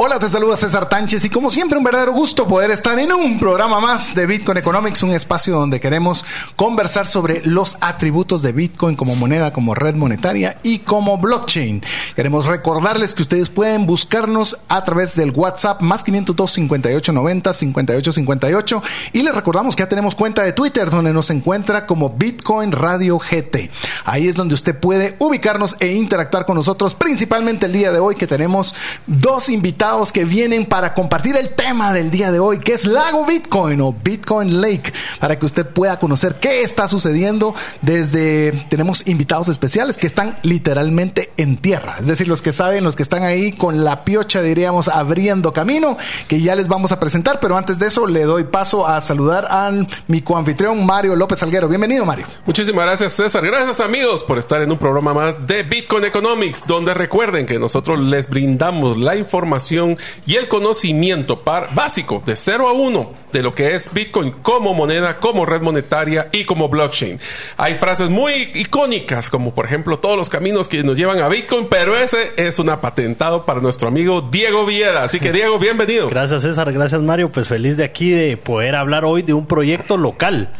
[0.00, 3.36] Hola, te saluda César Tánchez y como siempre un verdadero gusto poder estar en un
[3.40, 8.94] programa más de Bitcoin Economics, un espacio donde queremos conversar sobre los atributos de Bitcoin
[8.94, 11.82] como moneda, como red monetaria y como blockchain.
[12.14, 18.12] Queremos recordarles que ustedes pueden buscarnos a través del WhatsApp más 502 58 90 58
[18.12, 18.82] 58
[19.14, 23.18] y les recordamos que ya tenemos cuenta de Twitter donde nos encuentra como Bitcoin Radio
[23.18, 23.68] GT.
[24.04, 28.14] Ahí es donde usted puede ubicarnos e interactuar con nosotros, principalmente el día de hoy
[28.14, 28.76] que tenemos
[29.08, 33.24] dos invitados que vienen para compartir el tema del día de hoy, que es Lago
[33.24, 39.48] Bitcoin o Bitcoin Lake, para que usted pueda conocer qué está sucediendo desde, tenemos invitados
[39.48, 43.52] especiales que están literalmente en tierra, es decir, los que saben, los que están ahí
[43.52, 45.96] con la piocha, diríamos, abriendo camino,
[46.28, 49.46] que ya les vamos a presentar, pero antes de eso le doy paso a saludar
[49.50, 49.72] a
[50.06, 51.66] mi coanfitrión Mario López Alguero.
[51.66, 52.26] Bienvenido, Mario.
[52.44, 53.44] Muchísimas gracias, César.
[53.44, 57.98] Gracias, amigos, por estar en un programa más de Bitcoin Economics, donde recuerden que nosotros
[57.98, 59.77] les brindamos la información
[60.26, 65.18] y el conocimiento básico de 0 a 1 de lo que es Bitcoin como moneda,
[65.18, 67.20] como red monetaria y como blockchain.
[67.56, 71.66] Hay frases muy icónicas como por ejemplo todos los caminos que nos llevan a Bitcoin,
[71.68, 75.04] pero ese es un patentado para nuestro amigo Diego Viera.
[75.04, 76.08] Así que Diego, bienvenido.
[76.08, 77.32] Gracias César, gracias Mario.
[77.32, 80.50] Pues feliz de aquí de poder hablar hoy de un proyecto local.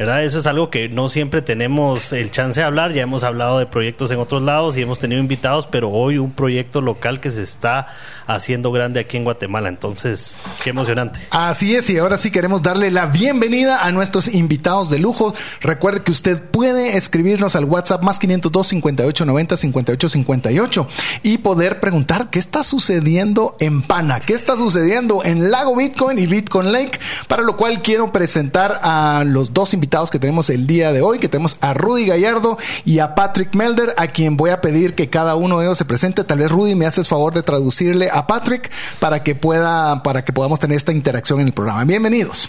[0.00, 0.24] ¿Verdad?
[0.24, 2.94] Eso es algo que no siempre tenemos el chance de hablar.
[2.94, 6.30] Ya hemos hablado de proyectos en otros lados y hemos tenido invitados, pero hoy un
[6.30, 7.86] proyecto local que se está
[8.26, 9.68] haciendo grande aquí en Guatemala.
[9.68, 11.20] Entonces, qué emocionante.
[11.28, 15.34] Así es, y ahora sí queremos darle la bienvenida a nuestros invitados de lujo.
[15.60, 20.88] Recuerde que usted puede escribirnos al WhatsApp más 502 58 90 58 58
[21.24, 26.26] y poder preguntar qué está sucediendo en Pana, qué está sucediendo en Lago Bitcoin y
[26.26, 30.92] Bitcoin Lake, para lo cual quiero presentar a los dos invitados que tenemos el día
[30.92, 34.60] de hoy, que tenemos a Rudy Gallardo y a Patrick Melder, a quien voy a
[34.60, 36.22] pedir que cada uno de ellos se presente.
[36.22, 40.32] Tal vez Rudy me haces favor de traducirle a Patrick para que pueda, para que
[40.32, 41.84] podamos tener esta interacción en el programa.
[41.84, 42.48] Bienvenidos.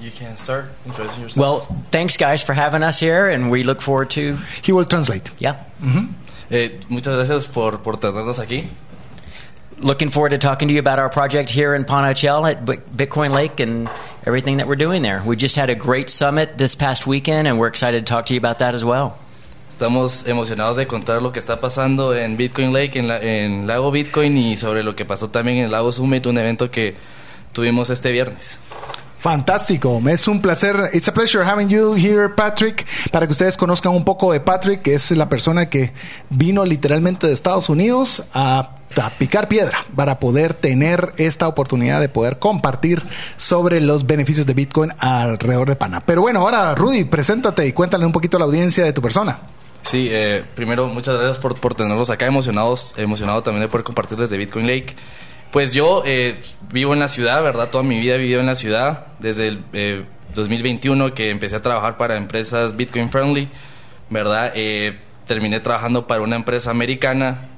[0.00, 1.68] You can start introducing yourself.
[1.68, 4.38] Well, thanks guys for having us here, and we look forward to.
[4.62, 5.30] He will translate.
[5.40, 5.66] Yeah.
[6.48, 8.66] eh, muchas gracias por por tenernos aquí.
[9.80, 13.60] Looking forward to talking to you about our project here in Ponachel at Bitcoin Lake
[13.60, 13.88] and
[14.26, 15.22] everything that we're doing there.
[15.24, 18.34] We just had a great summit this past weekend, and we're excited to talk to
[18.34, 19.18] you about that as well.
[19.70, 23.90] Estamos emocionados de contar lo que está pasando en Bitcoin Lake, en, la, en Lago
[23.90, 26.94] Bitcoin y sobre lo que pasó también en el Lago Summit, un evento que
[27.54, 28.58] tuvimos este viernes.
[29.20, 30.88] Fantástico, es un placer.
[30.94, 32.86] It's a pleasure having you here, Patrick.
[33.12, 35.92] Para que ustedes conozcan un poco de Patrick, que es la persona que
[36.30, 38.76] vino literalmente de Estados Unidos a
[39.18, 43.02] picar piedra para poder tener esta oportunidad de poder compartir
[43.36, 46.00] sobre los beneficios de Bitcoin alrededor de Pana.
[46.00, 49.40] Pero bueno, ahora Rudy, preséntate y cuéntale un poquito a la audiencia de tu persona.
[49.82, 54.16] Sí, eh, primero muchas gracias por, por, tenerlos acá emocionados, emocionado también de poder compartir
[54.16, 54.96] desde Bitcoin Lake.
[55.50, 56.36] Pues yo eh,
[56.72, 57.70] vivo en la ciudad, ¿verdad?
[57.70, 61.62] Toda mi vida he vivido en la ciudad, desde el 2021 eh, que empecé a
[61.62, 63.48] trabajar para empresas Bitcoin Friendly,
[64.08, 64.52] ¿verdad?
[65.26, 67.50] terminé trabajando para una empresa americana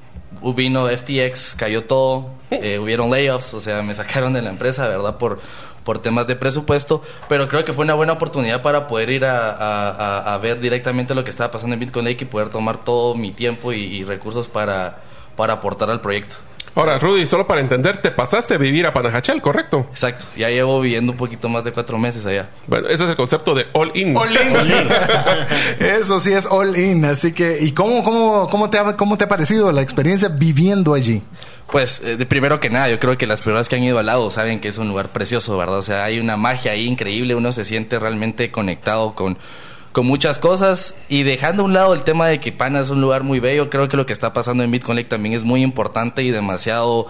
[0.53, 5.17] vino FTX, cayó todo, eh, hubieron layoffs, o sea, me sacaron de la empresa, ¿verdad?
[5.17, 5.39] Por,
[5.83, 10.39] por temas de presupuesto, pero creo que fue una buena oportunidad para poder ir a,
[10.41, 13.71] ver directamente lo que estaba pasando en Bitcoin Lake y poder tomar todo mi tiempo
[13.71, 14.97] y, recursos para,
[15.35, 16.35] para aportar al proyecto.
[16.75, 19.85] Ahora, Rudy, solo para entender, te pasaste a vivir a Panajachel, ¿correcto?
[19.91, 20.25] Exacto.
[20.35, 22.49] Ya llevo viviendo un poquito más de cuatro meses allá.
[22.67, 24.17] Bueno, ese es el concepto de all in.
[24.17, 24.87] All in.
[25.79, 27.05] Eso sí es all in.
[27.05, 30.95] Así que, ¿y cómo, cómo, cómo, te, ha, cómo te ha parecido la experiencia viviendo
[30.95, 31.21] allí?
[31.71, 34.07] Pues, eh, de primero que nada, yo creo que las personas que han ido al
[34.07, 35.77] lado saben que es un lugar precioso, ¿verdad?
[35.77, 37.35] O sea, hay una magia ahí increíble.
[37.35, 39.37] Uno se siente realmente conectado con
[39.93, 42.99] con muchas cosas y dejando a un lado el tema de que Pana es un
[42.99, 45.61] lugar muy bello, creo que lo que está pasando en Bitcoin Lake también es muy
[45.63, 47.07] importante y demasiado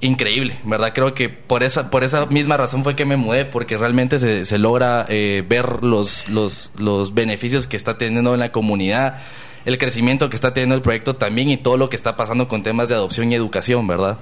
[0.00, 0.92] increíble, ¿verdad?
[0.94, 4.44] Creo que por esa, por esa misma razón fue que me mudé, porque realmente se,
[4.44, 9.18] se logra eh, ver los, los, los beneficios que está teniendo en la comunidad,
[9.64, 12.62] el crecimiento que está teniendo el proyecto también y todo lo que está pasando con
[12.62, 14.18] temas de adopción y educación, ¿verdad?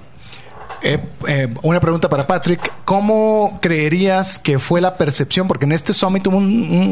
[0.82, 2.72] Eh, eh, una pregunta para Patrick.
[2.84, 5.48] ¿Cómo creerías que fue la percepción?
[5.48, 6.46] Porque en este summit hubo un,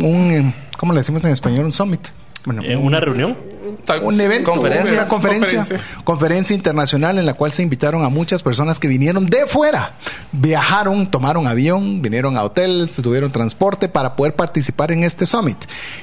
[0.05, 1.65] un, ¿cómo le decimos en español?
[1.65, 2.09] Un summit.
[2.47, 3.37] Bueno, ¿En una reunión?
[3.85, 4.93] tal- un evento, Conferencia.
[4.95, 6.03] una conferencia, Conferencia.
[6.05, 9.95] conferencia internacional en la cual se invitaron a muchas personas que vinieron de fuera,
[10.33, 15.59] viajaron, tomaron avión, vinieron a hoteles, tuvieron transporte para poder participar en este summit.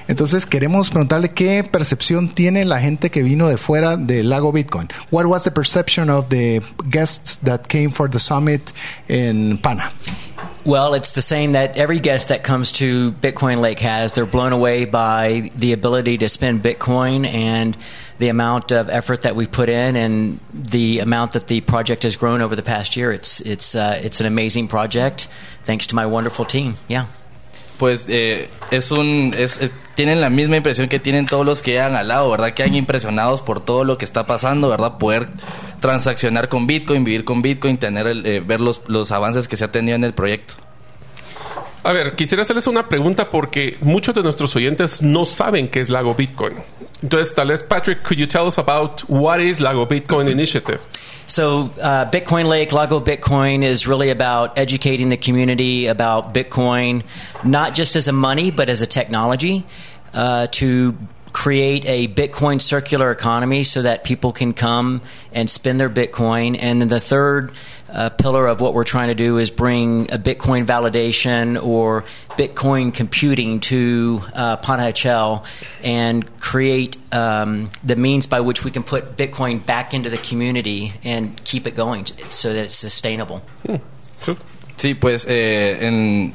[0.10, 4.90] Entonces queremos preguntarle qué percepción tiene la gente que vino de fuera del lago Bitcoin.
[5.10, 8.72] What was the perception of the guests that came for the summit
[9.08, 9.94] in Pana?
[10.66, 14.14] Well, it's the same that every guest that comes to Bitcoin Lake has.
[14.14, 17.76] They're blown away by the ability to spend Bitcoin and
[18.18, 22.16] the amount of effort that we put in and the amount that the project has
[22.16, 23.12] grown over the past year.
[23.12, 25.28] It's it's uh, it's an amazing project,
[25.66, 26.76] thanks to my wonderful team.
[26.88, 27.08] Yeah.
[27.84, 29.36] Pues eh, es un.
[29.38, 32.54] Es, eh, tienen la misma impresión que tienen todos los que llegan al lado, ¿verdad?
[32.54, 34.98] Que han impresionados por todo lo que está pasando, ¿verdad?
[34.98, 35.28] Poder
[35.82, 39.66] transaccionar con Bitcoin, vivir con Bitcoin, tener el, eh, ver los, los avances que se
[39.66, 40.54] ha tenido en el proyecto.
[41.84, 45.90] A ver, quisiera hacerles una pregunta porque muchos de nuestros oyentes no saben qué es
[45.90, 46.54] Lago Bitcoin.
[47.02, 50.80] Entonces, tal vez, Patrick, could you tell us about what is Lago Bitcoin Initiative?
[51.28, 57.04] So, uh, Bitcoin Lake, Lago Bitcoin is really about educating the community about Bitcoin,
[57.44, 59.66] not just as a money, but as a technology
[60.14, 60.98] uh, to
[61.34, 65.02] create a Bitcoin circular economy so that people can come
[65.34, 66.58] and spend their Bitcoin.
[66.60, 67.52] And then the third
[67.92, 72.04] uh, pillar of what we're trying to do is bring a Bitcoin validation or
[72.38, 75.46] Bitcoin computing to uh, Panajachel
[75.84, 80.94] and create um, the means by which we can put Bitcoin back into the community
[81.04, 83.44] and keep it going so that it's sustainable.
[84.22, 84.38] Sure.
[84.78, 86.34] Sí, pues eh, en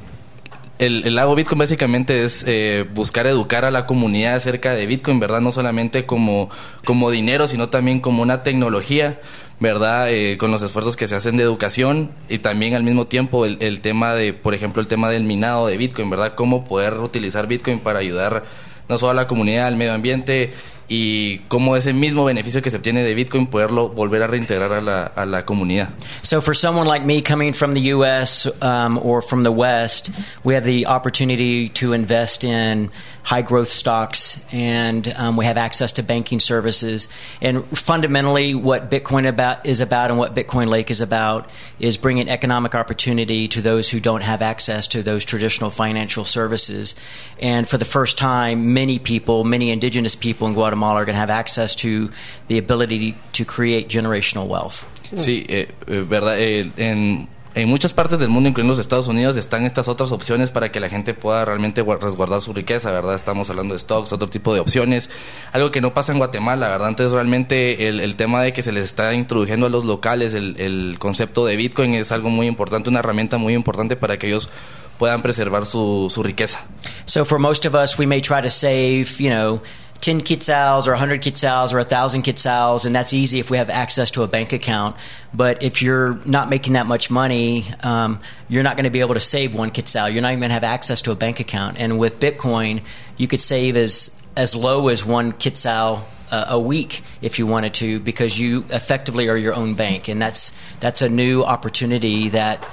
[0.79, 5.21] el, el lago Bitcoin básicamente es eh, buscar educar a la comunidad acerca de Bitcoin,
[5.21, 5.41] ¿verdad?
[5.41, 6.51] No solamente como,
[6.85, 9.21] como dinero, sino también como una tecnología,
[9.61, 10.11] ¿verdad?
[10.11, 13.59] Eh, con los esfuerzos que se hacen de educación y también al mismo tiempo el,
[13.61, 16.35] el tema de, por ejemplo, el tema del minado de Bitcoin, ¿verdad?
[16.35, 18.45] Cómo poder utilizar Bitcoin para ayudar
[18.89, 20.53] no solo a la comunidad, al medio ambiente
[20.89, 24.81] y cómo ese mismo beneficio que se obtiene de Bitcoin poderlo volver a reintegrar a
[24.81, 25.91] la, a la comunidad.
[26.23, 28.49] So, for someone like me coming from the U.S.
[28.63, 30.11] Um, or from the West,
[30.45, 32.91] we have the opportunity to invest in
[33.23, 37.11] high growth stocks and um, we have access to banking services.
[37.43, 42.31] And fundamentally, what Bitcoin about, is about and what Bitcoin Lake is about is bringing
[42.31, 46.95] economic opportunity to those who don't have access to those traditional financial services.
[47.39, 51.21] And for the first time, many people, many indigenous people in Guatemala, are going to
[51.21, 52.11] have access to
[52.49, 54.85] the ability to create generational wealth.
[55.15, 56.39] Sí, eh, eh, verdad.
[56.39, 60.51] eh, en, en muchas partes del mundo, incluyendo los Estados Unidos, están estas otras opciones
[60.51, 63.15] para que la gente pueda realmente gua- resguardar su riqueza, ¿verdad?
[63.15, 65.09] Estamos hablando de stocks, otro tipo de opciones.
[65.53, 66.91] Algo que no pasa en Guatemala, ¿verdad?
[66.91, 70.61] Entonces, realmente el, el tema de que se les está introduciendo a los locales el,
[70.61, 74.51] el concepto de Bitcoin es algo muy importante, una herramienta muy importante para que ellos
[74.99, 76.61] puedan preservar su, su riqueza.
[77.07, 79.63] So for most of us, we may try to save, you know,
[80.01, 84.11] 10 quetzals or 100 quetzals or 1,000 quetzals, and that's easy if we have access
[84.13, 84.97] to a bank account.
[85.35, 89.15] But if you're not making that much money, um, you're not going to be able
[89.15, 90.09] to save one quetzal.
[90.09, 91.79] You're not even going to have access to a bank account.
[91.79, 92.83] And with Bitcoin,
[93.17, 97.75] you could save as, as low as one quetzal uh, a week if you wanted
[97.75, 100.09] to because you effectively are your own bank.
[100.09, 102.67] And that's, that's a new opportunity that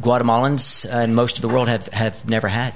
[0.00, 2.74] Guatemalans and most of the world have, have never had.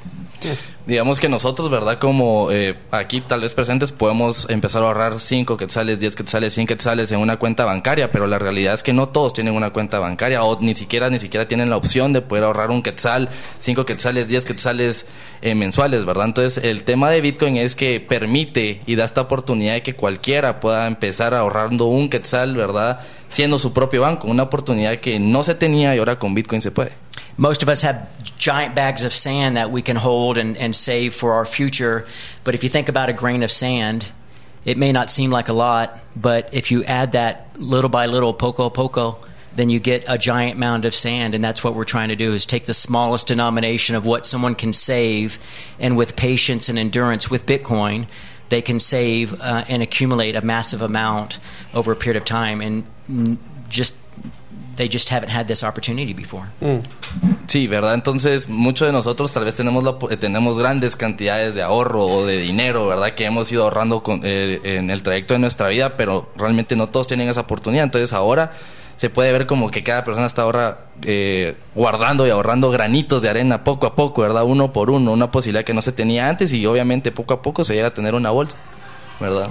[0.87, 1.99] Digamos que nosotros, ¿verdad?
[1.99, 6.67] Como eh, aquí tal vez presentes podemos empezar a ahorrar 5 quetzales, 10 quetzales, 100
[6.67, 9.99] quetzales en una cuenta bancaria, pero la realidad es que no todos tienen una cuenta
[9.99, 13.29] bancaria o ni siquiera ni siquiera tienen la opción de poder ahorrar un quetzal,
[13.59, 15.07] 5 quetzales, 10 quetzales
[15.43, 16.27] eh, mensuales, ¿verdad?
[16.27, 20.59] Entonces, el tema de Bitcoin es que permite y da esta oportunidad de que cualquiera
[20.59, 23.01] pueda empezar ahorrando un quetzal, ¿verdad?
[23.29, 26.71] Siendo su propio banco, una oportunidad que no se tenía y ahora con Bitcoin se
[26.71, 27.08] puede.
[27.39, 31.15] Most of us have giant bags of sand that we can hold and, and save
[31.15, 32.07] for our future.
[32.45, 34.11] But if you think about a grain of sand,
[34.65, 38.35] it may not seem like a lot, but if you add that little by little,
[38.35, 41.35] poco a poco, then you get a giant mound of sand.
[41.35, 44.57] And that's what we're trying to do is take the smallest denomination of what someone
[44.57, 45.39] can save,
[45.79, 48.09] and with patience and endurance with Bitcoin,
[48.49, 51.39] they can save uh, and accumulate a massive amount
[51.73, 52.61] over a period of time.
[52.61, 53.95] And just
[54.79, 56.47] they just haven't had this opportunity before.
[57.47, 57.93] Sí, ¿verdad?
[57.95, 62.25] Entonces, muchos de nosotros tal vez tenemos, la eh, tenemos grandes cantidades de ahorro o
[62.27, 63.15] de dinero, ¿verdad?
[63.15, 66.87] Que hemos ido ahorrando con- eh, en el trayecto de nuestra vida, pero realmente no
[66.87, 67.85] todos tienen esa oportunidad.
[67.85, 68.53] Entonces, ahora
[68.97, 73.29] se puede ver como que cada persona está ahora eh, guardando y ahorrando granitos de
[73.29, 74.43] arena poco a poco, ¿verdad?
[74.45, 77.63] Uno por uno, una posibilidad que no se tenía antes y obviamente poco a poco
[77.63, 78.57] se llega a tener una bolsa,
[79.21, 79.51] ¿verdad?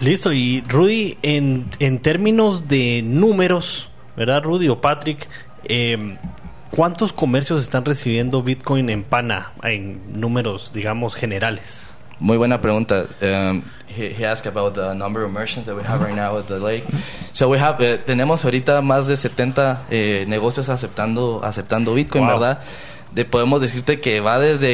[0.00, 5.28] Listo, y Rudy, en, en términos de números, ¿verdad, Rudy o Patrick?
[5.64, 6.14] Eh,
[6.70, 11.90] ¿Cuántos comercios están recibiendo Bitcoin en Pana en números, digamos, generales?
[12.18, 13.04] muy buena pregunta.
[13.20, 16.46] Um, he, he asked about the number of merchants that we have right now at
[16.46, 16.84] the lake.
[17.32, 22.32] So we have, eh, tenemos ahorita más de 70 eh, negocios aceptando, aceptando Bitcoin, Wow.
[22.40, 22.60] ¿verdad?
[23.16, 24.68] De, podemos decirte que va desde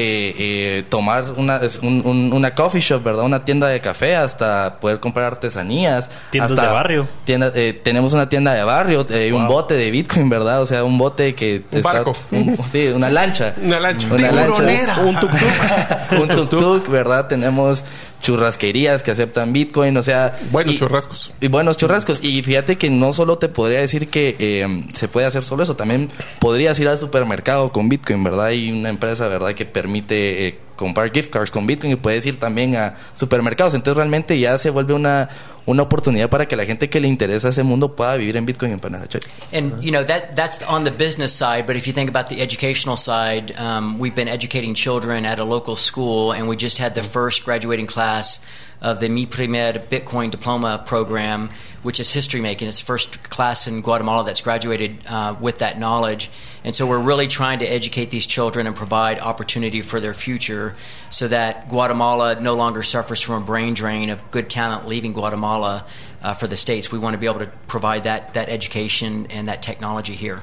[0.77, 3.25] eh, tomar una, es un- un- una coffee shop, ¿verdad?
[3.25, 6.11] Una tienda de café hasta poder comprar artesanías.
[6.31, 7.09] Tiendas hasta de barrio.
[7.25, 10.61] tienda- eh, tenemos una tienda de barrio, eh, un bote de Bitcoin, ¿verdad?
[10.61, 11.63] O sea, un bote que...
[11.71, 12.17] Un barco.
[12.33, 13.55] un- sí, una lancha.
[13.63, 14.09] Una lancha.
[14.13, 15.01] Una lancha.
[15.03, 16.21] Un tuk-tuk.
[16.21, 17.29] un tuk-tuk, ¿verdad?
[17.29, 17.85] Tenemos
[18.23, 20.37] churrasquerías que aceptan Bitcoin, o sea...
[20.51, 21.33] Buenos y- churrascos.
[21.41, 22.23] Y buenos churrascos.
[22.23, 25.75] Y fíjate que no solo te podría decir que eh, se puede hacer solo eso,
[25.77, 26.09] también
[26.39, 28.32] podrías ir al supermercado con Bitcoin, ¿verdad?
[28.41, 32.39] Hay una empresa, ¿verdad?, que permite eh, comprar gift cards con Bitcoin y puedes ir
[32.39, 33.75] también a supermercados.
[33.75, 35.29] Entonces realmente ya se vuelve una,
[35.67, 38.73] una oportunidad para que la gente que le interesa ese mundo pueda vivir en Bitcoin
[38.73, 39.21] en Panajachel.
[39.53, 42.43] And you know that that's on the business side, but if you think about the
[42.43, 46.95] educational side, um, we've been educating children at a local school, and we just had
[46.95, 48.41] the first graduating class
[48.83, 51.49] of the Mi Primer Bitcoin Diploma program,
[51.83, 52.69] which is history making.
[52.69, 56.29] It's the first class in Guatemala that's graduated uh, with that knowledge,
[56.65, 60.75] and so we're really trying to educate these children and provide opportunity for their future,
[61.09, 65.87] so that Guatemala no longer suffers from a brain drain of good talent leaving Guatemala
[66.23, 66.91] uh, for the states.
[66.91, 70.43] We want to be able to provide that that education and that technology here.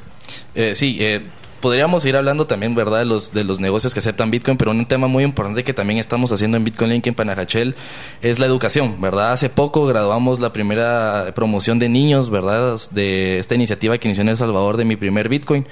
[0.56, 1.22] Eh, sí, eh,
[1.60, 4.86] podríamos ir hablando también, ¿verdad?, de los, de los negocios que aceptan Bitcoin, pero un
[4.86, 7.76] tema muy importante que también estamos haciendo en Bitcoin Link en Panajachel
[8.22, 9.34] es la educación, ¿verdad?
[9.34, 14.30] Hace poco graduamos la primera promoción de niños, ¿verdad?, de esta iniciativa que inició en
[14.30, 15.66] El Salvador de mi primer Bitcoin.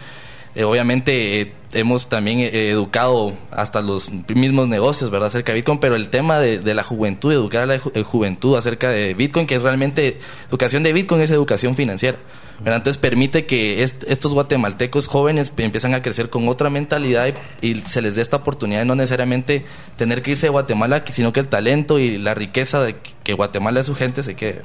[0.56, 5.80] Eh, obviamente eh, hemos también eh, educado hasta los mismos negocios, ¿verdad?, acerca de Bitcoin,
[5.80, 9.46] pero el tema de, la juventud, educar a la ju- eh, juventud acerca de Bitcoin,
[9.46, 12.18] que es realmente educación de Bitcoin, es educación financiera.
[12.66, 17.28] Entonces permite que est- estos guatemaltecos jóvenes empiezan a crecer con otra mentalidad
[17.62, 21.04] y, y se les dé esta oportunidad de no necesariamente tener que irse de Guatemala,
[21.10, 22.96] sino que el talento y la riqueza de
[23.28, 24.62] que- Guatemala es su gente se quede.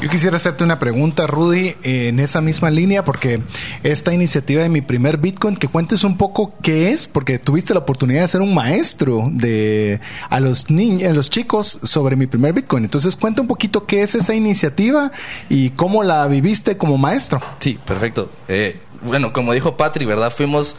[0.00, 3.40] Yo quisiera hacerte una pregunta, Rudy, en esa misma línea, porque
[3.82, 7.80] esta iniciativa de mi primer Bitcoin, que cuentes un poco qué es, porque tuviste la
[7.80, 12.52] oportunidad de ser un maestro de a los niños, a los chicos sobre mi primer
[12.54, 12.84] Bitcoin.
[12.84, 15.12] Entonces, cuenta un poquito qué es esa iniciativa
[15.48, 17.40] y cómo la viviste como maestro.
[17.58, 18.30] Sí, perfecto.
[18.48, 20.30] Eh, bueno, como dijo Patri, ¿verdad?
[20.30, 20.74] Fuimos,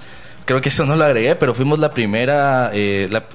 [0.45, 3.25] creo que eso no lo agregué, pero fuimos la primera, eh, la-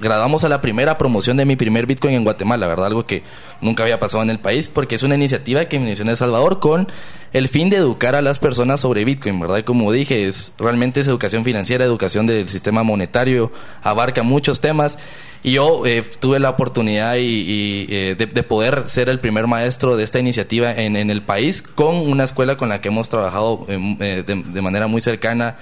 [0.00, 2.86] graduamos a la primera promoción de mi primer Bitcoin en Guatemala, ¿verdad?
[2.86, 3.22] Algo que
[3.60, 6.58] nunca había pasado en el país, porque es una iniciativa que inició en El Salvador
[6.60, 6.88] con
[7.32, 9.62] el fin de educar a las personas sobre Bitcoin, ¿verdad?
[9.64, 14.98] Como dije, es realmente es educación financiera, educación del sistema monetario, abarca muchos temas.
[15.44, 19.96] Y yo eh, tuve la oportunidad y, eh, de, de poder ser el primer maestro
[19.96, 23.64] de esta iniciativa en, en el país con una escuela con la que hemos trabajado
[23.68, 25.56] eh, eh, de manera muy cercana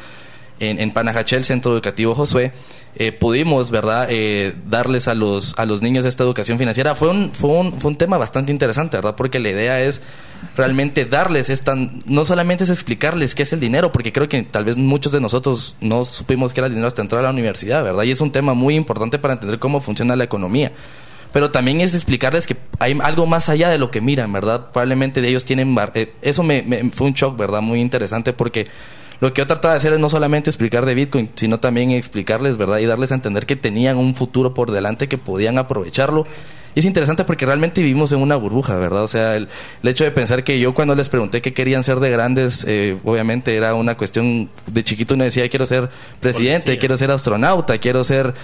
[0.61, 2.53] en, en Panajachel, Centro Educativo Josué.
[2.99, 6.95] Eh, pudimos, ¿verdad?, eh, darles a los, a los niños esta educación financiera.
[6.95, 9.15] Fue un, fue, un, fue un tema bastante interesante, ¿verdad?
[9.17, 10.01] Porque la idea es
[10.57, 14.65] realmente darles esta, no solamente es explicarles qué es el dinero, porque creo que tal
[14.65, 17.85] vez muchos de nosotros no supimos qué era el dinero hasta entrar a la universidad,
[17.85, 18.05] ¿verdad?
[18.05, 20.73] Y es un tema muy importante para entender cómo funciona la economía.
[21.35, 24.71] Pero también es explicarles que hay algo más allá de lo que miran, ¿verdad?
[24.73, 25.77] Probablemente de ellos tienen...
[25.93, 27.61] eh, eso me- fue un shock, ¿verdad?
[27.61, 28.67] Muy interesante porque
[29.21, 32.57] lo que yo trataba de hacer es no solamente explicar de Bitcoin, sino también explicarles,
[32.57, 32.79] ¿verdad?
[32.79, 36.27] Y darles a entender que tenían un futuro por delante, que podían aprovecharlo.
[36.75, 39.03] Y es interesante porque realmente vivimos en una burbuja, ¿verdad?
[39.03, 39.49] O sea, el,
[39.83, 42.99] el hecho de pensar que yo cuando les pregunté qué querían ser de grandes, eh,
[43.03, 45.89] obviamente era una cuestión de chiquito uno decía quiero ser
[46.21, 46.81] presidente, Policía.
[46.81, 48.35] quiero ser astronauta, quiero ser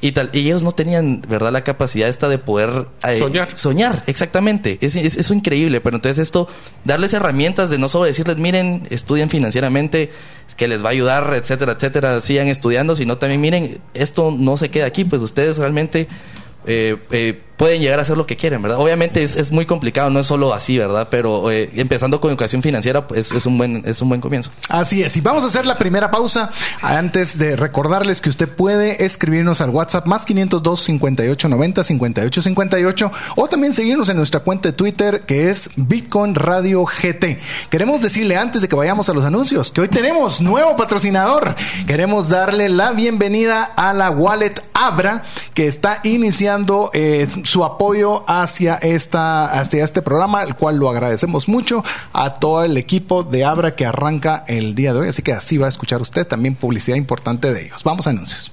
[0.00, 0.30] y tal.
[0.32, 3.56] Y ellos no tenían, ¿verdad?, la capacidad esta de poder eh, Soñar.
[3.56, 4.78] Soñar, exactamente.
[4.80, 5.80] Es, es, es increíble.
[5.80, 6.48] Pero entonces esto,
[6.84, 10.10] darles herramientas de no solo decirles, miren, estudien financieramente,
[10.56, 14.70] que les va a ayudar, etcétera, etcétera, sigan estudiando, sino también, miren, esto no se
[14.70, 16.08] queda aquí, pues ustedes realmente
[16.66, 18.78] eh, eh, pueden llegar a hacer lo que quieren, ¿verdad?
[18.78, 21.08] Obviamente es, es muy complicado, no es solo así, ¿verdad?
[21.10, 24.50] Pero eh, empezando con educación financiera, pues es un buen, es un buen comienzo.
[24.70, 26.50] Así es, y vamos a hacer la primera pausa
[26.80, 33.12] antes de recordarles que usted puede escribirnos al WhatsApp más 502 58 90 58 58
[33.36, 37.40] o también seguirnos en nuestra cuenta de Twitter que es Bitcoin Radio GT.
[37.68, 41.54] Queremos decirle antes de que vayamos a los anuncios que hoy tenemos nuevo patrocinador.
[41.86, 48.76] Queremos darle la bienvenida a la wallet Abra que está iniciando eh, su apoyo hacia
[48.76, 53.74] esta hacia este programa, el cual lo agradecemos mucho a todo el equipo de Abra
[53.74, 56.96] que arranca el día de hoy, así que así va a escuchar usted también publicidad
[56.96, 57.82] importante de ellos.
[57.82, 58.52] Vamos a anuncios.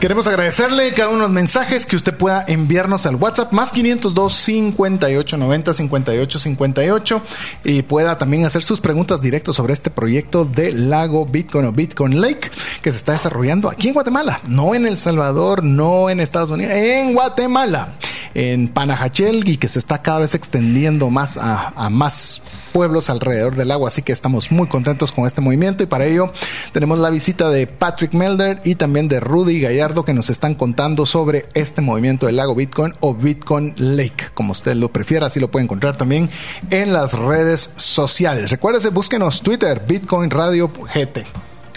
[0.00, 4.32] Queremos agradecerle cada uno de los mensajes que usted pueda enviarnos al WhatsApp más 502
[4.32, 7.22] 58 90 58 58
[7.64, 12.18] y pueda también hacer sus preguntas directos sobre este proyecto de Lago Bitcoin o Bitcoin
[12.18, 16.48] Lake que se está desarrollando aquí en Guatemala, no en El Salvador, no en Estados
[16.48, 17.96] Unidos, en Guatemala,
[18.32, 22.40] en Panajachel y que se está cada vez extendiendo más a, a más
[22.72, 26.32] pueblos alrededor del agua, así que estamos muy contentos con este movimiento y para ello
[26.72, 31.06] tenemos la visita de Patrick Melder y también de Rudy Gallardo que nos están contando
[31.06, 35.50] sobre este movimiento del lago Bitcoin o Bitcoin Lake, como usted lo prefiera, así lo
[35.50, 36.30] puede encontrar también
[36.70, 38.50] en las redes sociales.
[38.50, 41.26] Recuérdese, búsquenos Twitter, Bitcoin Radio GT.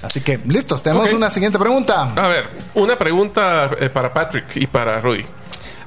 [0.01, 2.13] Así que listos, tenemos una siguiente pregunta.
[2.15, 5.23] A ver, una pregunta eh, para Patrick y para Rudy.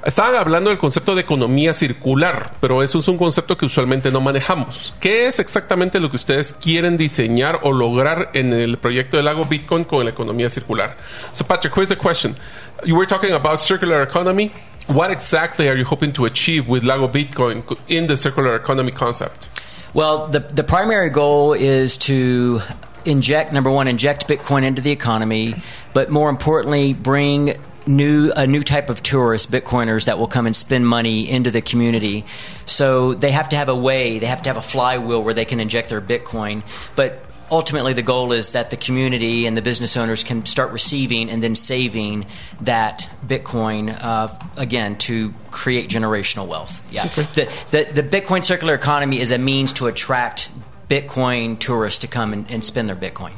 [0.06, 4.20] Estaban hablando del concepto de economía circular, pero eso es un concepto que usualmente no
[4.20, 4.94] manejamos.
[5.00, 9.46] ¿Qué es exactamente lo que ustedes quieren diseñar o lograr en el proyecto del lago
[9.46, 10.96] Bitcoin con la economía circular?
[11.32, 12.36] So, Patrick, here's the question.
[12.84, 14.52] You were talking about circular economy.
[14.86, 19.48] What exactly are you hoping to achieve with Lago Bitcoin in the circular economy concept?
[19.92, 22.60] Well, the, the primary goal is to
[23.04, 25.56] inject, number one, inject Bitcoin into the economy,
[25.94, 27.54] but more importantly, bring
[27.86, 31.62] new a new type of tourists, Bitcoiners that will come and spend money into the
[31.62, 32.24] community.
[32.66, 35.44] So they have to have a way, they have to have a flywheel where they
[35.44, 36.62] can inject their Bitcoin.
[36.94, 41.30] But ultimately the goal is that the community and the business owners can start receiving
[41.30, 42.26] and then saving
[42.62, 46.82] that Bitcoin uh, again to create generational wealth.
[46.90, 50.50] Yeah, the, the the Bitcoin circular economy is a means to attract
[50.88, 53.32] Bitcoin tourists to come and, and spend their Bitcoin.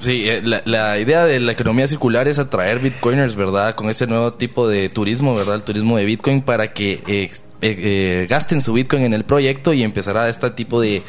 [0.00, 3.74] Sí, eh, la, la idea de la economía circular es atraer bitcoiners, ¿verdad?
[3.74, 5.56] Con este nuevo tipo de turismo, ¿verdad?
[5.56, 7.30] El turismo de bitcoin para que eh,
[7.62, 7.76] eh,
[8.22, 11.02] eh, gasten su bitcoin en el proyecto y empezará este tipo de,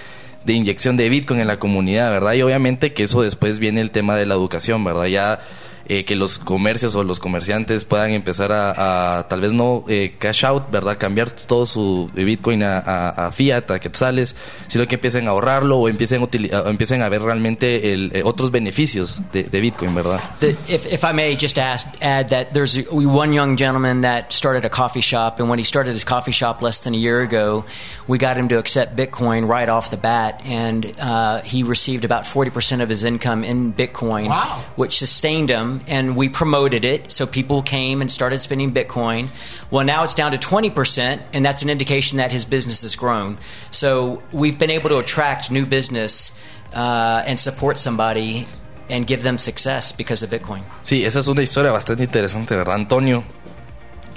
[0.43, 2.33] de inyección de bitcoin en la comunidad, ¿verdad?
[2.33, 5.05] Y obviamente que eso después viene el tema de la educación, ¿verdad?
[5.05, 5.39] Ya
[5.87, 10.15] eh, que los comercios o los comerciantes puedan empezar a, a tal vez no eh,
[10.19, 10.97] cash out, ¿verdad?
[10.97, 14.35] Cambiar todo su bitcoin a, a- a fiat, a quetzales,
[14.67, 18.51] sino que empiecen a ahorrarlo o empiecen a, empiecen a ver realmente el, eh, otros
[18.51, 20.19] beneficios de, de bitcoin, ¿verdad?
[20.39, 24.65] The, if, if I may just ask, add that there's one young gentleman that started
[24.65, 27.63] a coffee shop, and when he started his coffee shop less than a year ago,
[28.07, 32.23] we got him to accept Bitcoin right off the bat, and uh, he received about
[32.23, 34.63] 40% of his income in Bitcoin, Wow.
[34.75, 39.27] which sustained him, and we promoted it, so people came and started spending Bitcoin.
[39.71, 43.37] Well, now it's down to 20%, and that's an indication that his business has grown.
[43.71, 46.31] So we've been able to attract new business
[46.73, 48.45] uh, and support somebody
[48.89, 50.61] and give them success because of Bitcoin.
[50.83, 52.75] Sí, esa es una historia bastante interesante, ¿verdad?
[52.75, 53.23] Antonio,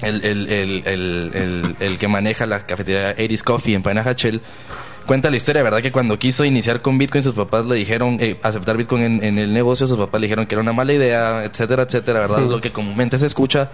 [0.02, 4.40] el, el, el, el, el- que maneja la cafetería Eris Coffee en Panajachel,
[5.04, 5.80] cuenta la historia, ¿verdad?
[5.82, 9.38] Que cuando quiso iniciar con Bitcoin, sus papás le dijeron, eh, aceptar Bitcoin en, en
[9.38, 12.40] el negocio, sus papás le dijeron que era una mala idea, etcétera, etcétera, ¿verdad?
[12.48, 13.70] Lo que comúnmente se escucha.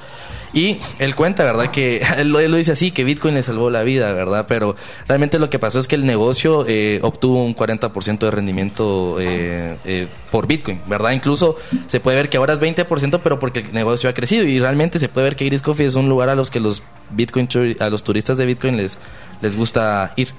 [0.52, 1.70] Y él cuenta, ¿verdad?
[1.70, 4.46] Que él, lo- él lo dice así, que Bitcoin le salvó la vida, ¿verdad?
[4.48, 4.74] Pero
[5.06, 9.76] realmente lo que pasó es que el negocio eh, obtuvo un 40% de rendimiento eh,
[9.84, 11.12] eh, por Bitcoin, ¿verdad?
[11.12, 14.44] Incluso se puede ver que ahora es 20%, pero porque el negocio ha crecido.
[14.44, 16.82] Y realmente se puede ver que Iris Coffee es un lugar a los que los
[17.10, 17.48] Bitcoin
[17.80, 18.98] a los turistas de Bitcoin les,
[19.42, 20.32] les gusta ir.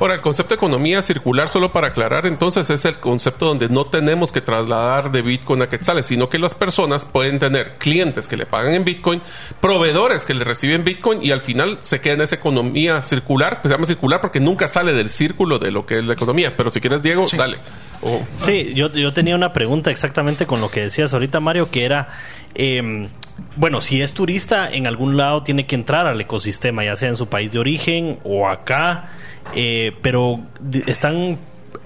[0.00, 3.86] Ahora, el concepto de economía circular, solo para aclarar, entonces es el concepto donde no
[3.86, 8.36] tenemos que trasladar de Bitcoin a quetzales, sino que las personas pueden tener clientes que
[8.36, 9.20] le pagan en Bitcoin,
[9.60, 13.68] proveedores que le reciben Bitcoin y al final se queda en esa economía circular, que
[13.68, 16.56] se llama circular porque nunca sale del círculo de lo que es la economía.
[16.56, 17.58] Pero si quieres, Diego, dale.
[18.02, 18.20] Oh.
[18.36, 22.08] Sí, yo, yo tenía una pregunta exactamente con lo que decías ahorita, Mario, que era,
[22.54, 23.08] eh,
[23.56, 27.16] bueno, si es turista, en algún lado tiene que entrar al ecosistema, ya sea en
[27.16, 29.10] su país de origen o acá,
[29.54, 30.40] eh, pero
[30.86, 31.38] están...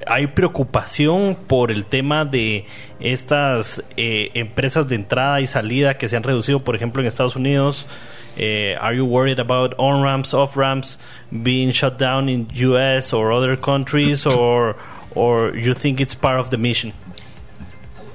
[0.08, 2.64] Hay preocupación por el tema de
[3.00, 7.34] estas eh, empresas de entrada y salida que se han reducido, por ejemplo, en Estados
[7.34, 7.86] Unidos.
[8.36, 13.12] Eh, are you worried about on ramps, off ramps being shut down in U.S.
[13.12, 14.76] or other countries, or
[15.14, 16.92] or you think it's part of the mission?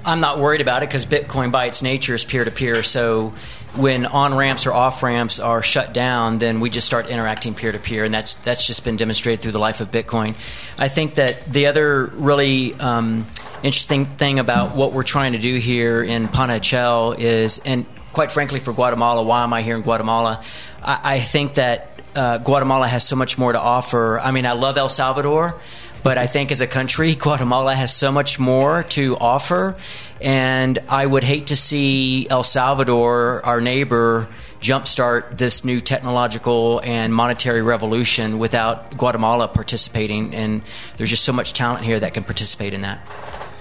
[0.05, 2.83] I'm not worried about it because Bitcoin, by its nature, is peer to peer.
[2.83, 3.33] So
[3.75, 7.71] when on ramps or off ramps are shut down, then we just start interacting peer
[7.71, 10.35] to peer, and that's that's just been demonstrated through the life of Bitcoin.
[10.77, 13.27] I think that the other really um,
[13.63, 18.59] interesting thing about what we're trying to do here in Panachel is, and quite frankly,
[18.59, 20.43] for Guatemala, why am I here in Guatemala?
[20.83, 24.19] I, I think that uh, Guatemala has so much more to offer.
[24.19, 25.59] I mean, I love El Salvador.
[26.03, 29.75] But I think as a country, Guatemala has so much more to offer.
[30.19, 34.27] And I would hate to see El Salvador, our neighbor,
[34.59, 40.35] jumpstart this new technological and monetary revolution without Guatemala participating.
[40.35, 40.61] And
[40.97, 42.99] there's just so much talent here that can participate in that.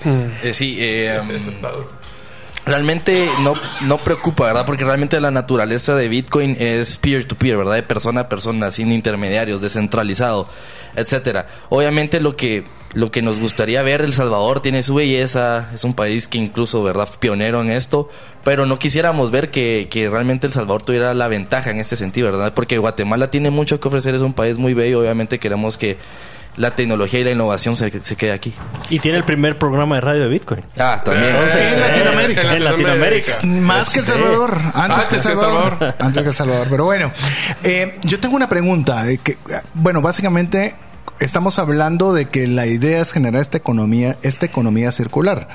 [0.04, 1.18] Eh, sí, eh,
[2.66, 4.66] realmente no, no preocupa, ¿verdad?
[4.66, 7.74] Porque realmente la naturaleza de Bitcoin es peer-to-peer, ¿verdad?
[7.74, 10.48] De persona a persona, sin intermediarios, descentralizado,
[10.96, 11.46] etcétera.
[11.68, 15.94] Obviamente lo que lo que nos gustaría ver, El Salvador tiene su belleza, es un
[15.94, 18.08] país que incluso, ¿verdad?, pionero en esto,
[18.42, 22.32] pero no quisiéramos ver que, que realmente El Salvador tuviera la ventaja en este sentido,
[22.32, 22.52] ¿verdad?
[22.52, 25.98] Porque Guatemala tiene mucho que ofrecer, es un país muy bello, obviamente queremos que
[26.56, 28.52] la tecnología y la innovación se, se quede aquí.
[28.88, 30.62] Y tiene el primer programa de radio de Bitcoin.
[30.78, 31.34] Ah, también.
[31.34, 32.56] Entonces, En Latinoamérica.
[32.56, 33.32] En Latinoamérica.
[33.44, 34.58] Más que El Salvador.
[34.74, 35.70] Antes, Antes que El que El Salvador.
[35.70, 35.94] Salvador.
[35.98, 36.66] Antes que El Salvador.
[36.70, 37.12] Pero bueno,
[37.62, 39.04] eh, yo tengo una pregunta.
[39.04, 39.38] De que,
[39.74, 40.74] bueno, básicamente
[41.20, 45.48] estamos hablando de que la idea es generar esta economía, esta economía circular.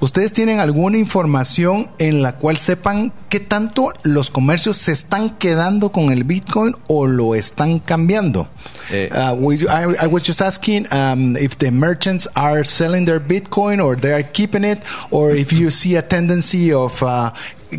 [0.00, 5.92] ¿Ustedes tienen alguna información en la cual sepan qué tanto los comercios se están quedando
[5.92, 8.48] con el Bitcoin o lo están cambiando?
[8.90, 9.10] Eh.
[9.12, 13.82] Uh, we, I, I was just asking um, if the merchants are selling their Bitcoin
[13.82, 17.32] or they are keeping it, or if you see a tendency of uh,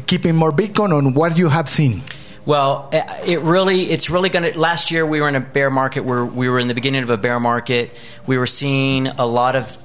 [0.06, 2.02] keeping more Bitcoin on what you have seen.
[2.46, 4.60] Well, uh, it really, it's really going to.
[4.60, 7.10] Last year, we were in a bear market where we were in the beginning of
[7.10, 7.98] a bear market.
[8.28, 9.78] We were seeing a lot of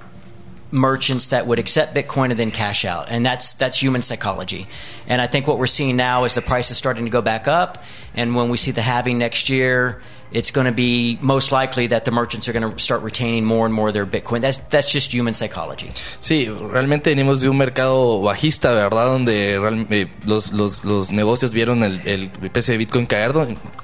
[0.73, 4.67] merchants that would accept Bitcoin and then cash out, and that's that's human psychology.
[5.07, 7.47] And I think what we're seeing now is the price is starting to go back
[7.47, 11.87] up, and when we see the halving next year, it's going to be most likely
[11.89, 14.41] that the merchants are going to start retaining more and more of their Bitcoin.
[14.41, 15.89] That's that's just human psychology.
[16.21, 19.07] Sí, realmente venimos de un mercado bajista, ¿verdad?
[19.07, 23.33] Donde real- eh, los, los, los negocios vieron el, el precio de Bitcoin caer.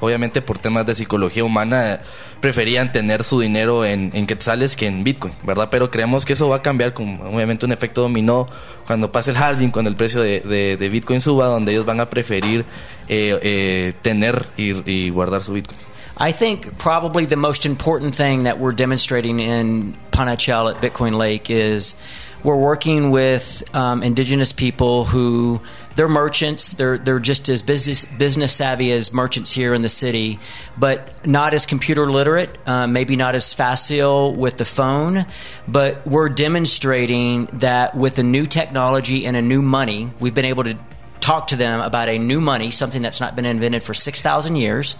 [0.00, 2.00] Obviamente por temas de psicología humana
[2.40, 5.68] preferían tener su dinero en, quetzales que en Bitcoin, ¿verdad?
[5.70, 8.48] Pero creemos que eso va a cambiar con obviamente un efecto dominó
[8.86, 12.10] cuando pase el halving, cuando el precio de, de- Bitcoin suba, donde ellos van a
[12.10, 12.64] preferir
[13.08, 15.78] eh, eh, tener y guardar su Bitcoin.
[16.16, 21.50] I think probably the most important thing that we're demonstrating in Panachel at Bitcoin Lake
[21.50, 21.96] is
[22.44, 25.60] we're working with um, indigenous people who
[25.96, 26.72] they're merchants.
[26.72, 30.38] They're they're just as business business savvy as merchants here in the city,
[30.78, 32.58] but not as computer literate.
[32.68, 35.26] Uh, maybe not as facile with the phone,
[35.66, 40.64] but we're demonstrating that with a new technology and a new money, we've been able
[40.64, 40.78] to
[41.24, 44.94] talk to them about a new money, something that's not been invented for 6,000 years.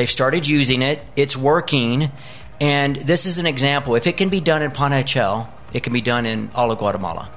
[0.00, 2.10] They've started using it, it's working,
[2.58, 3.96] and this is an example.
[3.96, 7.28] If it can be done in Panachel, it can be done in all of Guatemala.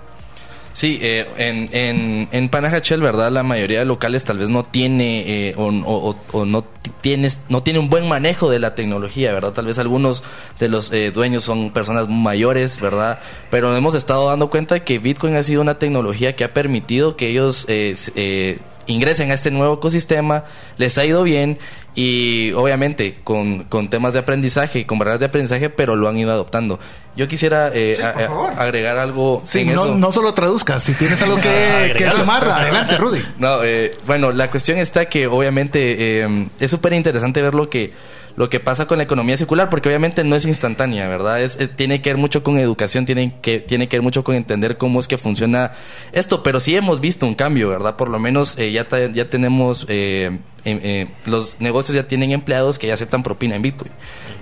[0.71, 3.32] Sí, eh, en, en, en Panajachel, ¿verdad?
[3.32, 6.63] La mayoría de locales tal vez no tiene eh, o, o- o- no
[7.02, 9.52] tienes no tiene un buen manejo de la tecnología, ¿verdad?
[9.52, 10.23] Tal vez algunos
[10.60, 13.19] de los eh, dueños son personas mayores, ¿verdad?
[13.52, 17.28] Pero hemos estado dando cuenta que Bitcoin ha sido una tecnología que ha permitido que
[17.30, 20.43] ellos eh, eh, ingresen a este nuevo ecosistema,
[20.78, 21.58] les ha ido bien
[21.96, 26.17] y obviamente con, con temas de aprendizaje y con barreras de aprendizaje, pero lo han
[26.17, 26.80] ido adoptando.
[27.15, 28.54] Yo quisiera eh, a- por a- favor.
[28.58, 29.96] agregar algo Sí, en no, eso.
[29.96, 33.22] no solo traduzcas, si tienes algo que, que sumar, adelante, Rudy.
[33.38, 37.93] No, eh, bueno, la cuestión está que obviamente eh, es súper interesante ver lo que
[38.36, 41.41] lo que pasa con la economía circular, porque obviamente no es instantánea, ¿verdad?
[41.41, 44.36] Es, eh, tiene que ver mucho con educación, tiene que, tiene que ver mucho con
[44.36, 45.74] entender cómo es que funciona
[46.12, 47.96] esto, pero sí hemos visto un cambio, ¿verdad?
[47.96, 52.80] Por lo menos eh, ya, ya tenemos, eh, em- eh, los negocios ya tienen empleados
[52.80, 53.91] que ya aceptan propina en Bitcoin.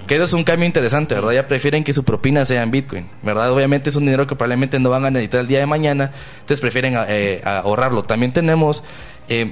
[0.08, 1.32] Que eso es un cambio interesante, ¿verdad?
[1.32, 3.52] Ya prefieren que su propina sea en Bitcoin, ¿verdad?
[3.52, 6.60] Obviamente es un dinero que probablemente no van a necesitar el día de mañana, entonces
[6.60, 8.04] prefieren eh, ahorrarlo.
[8.04, 8.84] También tenemos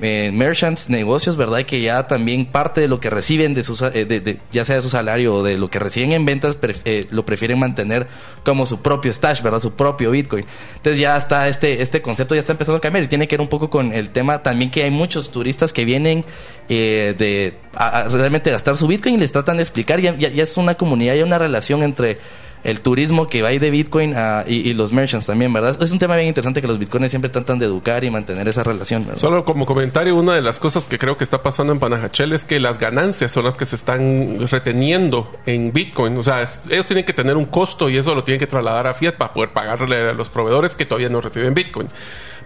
[0.01, 1.63] eh, merchants, negocios, ¿verdad?
[1.65, 4.89] Que ya también parte de lo que reciben, de sus, eh, ya sea de su
[4.89, 8.07] salario o de lo que reciben en ventas, eh, lo prefieren mantener
[8.43, 9.61] como su propio stash, ¿verdad?
[9.61, 10.45] Su propio Bitcoin.
[10.75, 13.41] Entonces ya está este, este concepto, ya está empezando a cambiar y tiene que ver
[13.41, 16.25] un poco con el tema también que hay muchos turistas que vienen
[16.67, 20.29] eh, de a- a realmente gastar su Bitcoin y les tratan de explicar, ya, ya,
[20.29, 22.17] ya es una comunidad, hay una relación entre
[22.63, 25.78] el turismo que va ahí de Bitcoin a- y, los merchants también, ¿verdad?
[25.82, 28.63] Es un tema bien interesante que los Bitcoins siempre tratan de educar y mantener esa
[28.63, 29.19] relación, ¿verdad?
[29.19, 32.43] Solo como comentario, una de las cosas que creo que está pasando en Panajachel es
[32.43, 36.17] que las ganancias son las que se están reteniendo en Bitcoin.
[36.17, 38.93] O sea, ellos tienen que tener un costo y eso lo tienen que trasladar a
[38.93, 41.88] Fiat para poder pagarle a los proveedores que todavía no reciben Bitcoin.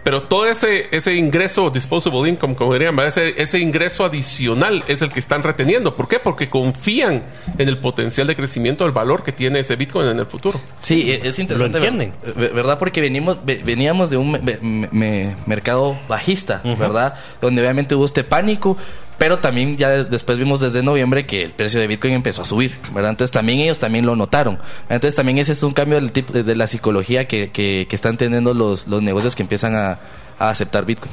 [0.04, 5.10] Pero todo ese, ese ingreso, disposable income, como dirían, ese, ese ingreso adicional es el
[5.10, 5.96] que están reteniendo.
[5.96, 6.20] ¿Por qué?
[6.20, 7.24] Porque confían
[7.58, 10.60] en el potencial de crecimiento, el valor que tiene ese Bitcoin en el futuro.
[10.82, 11.80] Sí, e- es interesante.
[11.80, 12.14] Lo entienden.
[12.36, 12.80] ver- ¿Verdad?
[12.80, 17.16] Porque venimos, ve- veníamos de un me- me- me- mercado bajista, ¿verdad?
[17.40, 18.78] Donde obviamente hubo este pánico,
[19.24, 22.44] pero también ya des- después vimos desde noviembre que el precio de Bitcoin empezó a
[22.44, 23.12] subir, ¿verdad?
[23.12, 24.60] Entonces también ellos también lo notaron.
[24.90, 28.86] Entonces también ese es un cambio del tipo de, la psicología que, están teniendo los,
[28.86, 29.98] los negocios que empiezan a,
[30.40, 31.10] aceptar Bitcoin.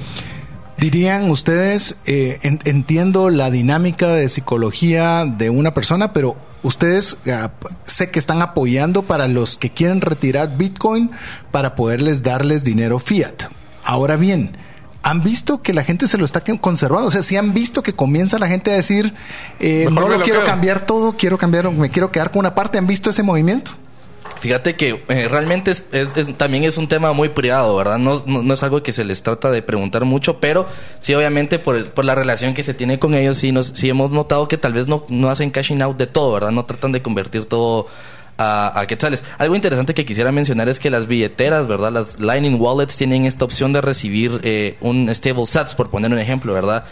[0.77, 7.31] Dirían ustedes, eh, en- entiendo la dinámica de psicología de una persona, pero ustedes p-
[7.85, 11.13] sé que están apoyando para los que quieren retirar Bitcoin
[11.53, 13.45] para poderles darles dinero fiat.
[13.85, 14.57] Ahora bien,
[15.03, 17.09] ¿han visto que la gente se lo está conservando?
[17.09, 19.15] O sea, si han visto que comienza la gente a decir,
[19.59, 20.49] eh, no lo lo quiero quedo".
[20.51, 22.79] cambiar todo, quiero cambiar, me quiero quedar con una parte.
[22.79, 23.73] ¿Han visto ese movimiento?
[24.39, 27.99] Fíjate que eh, realmente es, es- es- también es un tema muy privado, ¿verdad?
[27.99, 30.67] No, no, no es algo que se les trata de preguntar mucho, pero
[30.99, 33.91] sí, obviamente, por, el- por la relación que se tiene con ellos, sí, nos, sí
[33.91, 36.53] hemos notado que tal vez no, no hacen cashing out de todo, ¿verdad?
[36.53, 37.87] No tratan de convertir todo
[38.41, 39.23] a, a quetzales.
[39.39, 41.93] Algo interesante que quisiera mencionar es que las billeteras, ¿verdad?
[41.93, 46.19] Las Lightning Wallets tienen esta opción de recibir eh, un stable sats, por poner un
[46.19, 46.85] ejemplo, ¿verdad?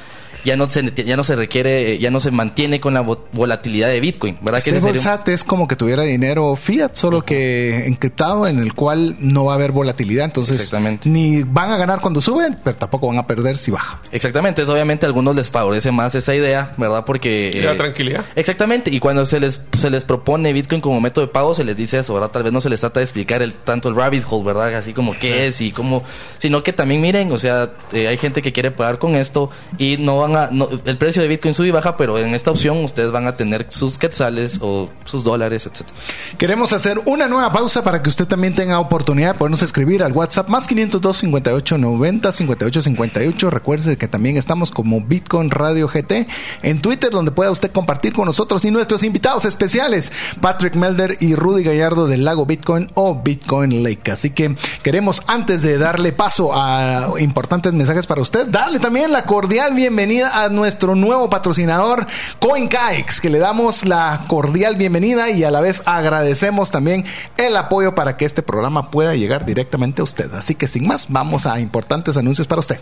[0.45, 3.21] Ya no se, ya no se requiere, eh, ya no se mantiene con la vo-
[3.33, 4.63] volatilidad de Bitcoin, ¿verdad?
[4.63, 9.17] Que un- SAT es como que tuviera dinero fiat, solo que encriptado en el cual
[9.21, 10.25] no va a haber volatilidad.
[10.25, 11.09] Entonces, Exactamente.
[11.09, 14.01] ni van a ganar cuando suben, pero tampoco van a perder si baja.
[14.13, 17.05] Exactamente, eso obviamente a algunos les favorece más esa idea, ¿verdad?
[17.05, 17.51] Porque...
[17.53, 18.25] Y la tranquilidad.
[18.37, 21.77] Exactamente, y cuando se les, se les propone Bitcoin como método de pago, se les
[21.77, 22.31] dice eso, ¿verdad?
[22.31, 24.75] Tal vez no se les trata de explicar el, tanto el rabbit hole, ¿verdad?
[24.75, 26.03] Así como qué es y cómo...
[26.39, 29.97] Sino que también miren, o sea, eh, hay gente que quiere pagar con esto y
[29.99, 30.28] no van
[30.85, 33.67] el precio de Bitcoin sube y baja, pero en esta opción ustedes van a tener
[33.69, 35.97] sus quetzales o sus dólares, etcétera.
[36.39, 40.13] Queremos hacer una nueva pausa para que usted también tenga oportunidad de podernos escribir al
[40.13, 43.51] WhatsApp más 502 58 90 58 58.
[43.51, 46.27] Recuerde que también estamos como Bitcoin Radio GT
[46.63, 51.35] en Twitter, donde pueda usted compartir con nosotros y nuestros invitados especiales, Patrick Melder y
[51.35, 54.11] Rudy Gallardo del Lago Bitcoin o Bitcoin Lake.
[54.11, 59.25] Así que queremos, antes de darle paso a importantes mensajes para usted, darle también la
[59.25, 62.07] cordial bienvenida a nuestro nuevo patrocinador,
[62.41, 67.05] CoinKaix, que le damos la cordial bienvenida y a la vez agradecemos también
[67.37, 70.33] el apoyo para que este programa pueda llegar directamente a usted.
[70.35, 72.81] Así que sin más, vamos a importantes anuncios para usted.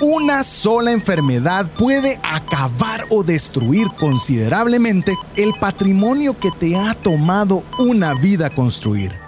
[0.00, 8.14] Una sola enfermedad puede acabar o destruir considerablemente el patrimonio que te ha tomado una
[8.14, 9.27] vida construir.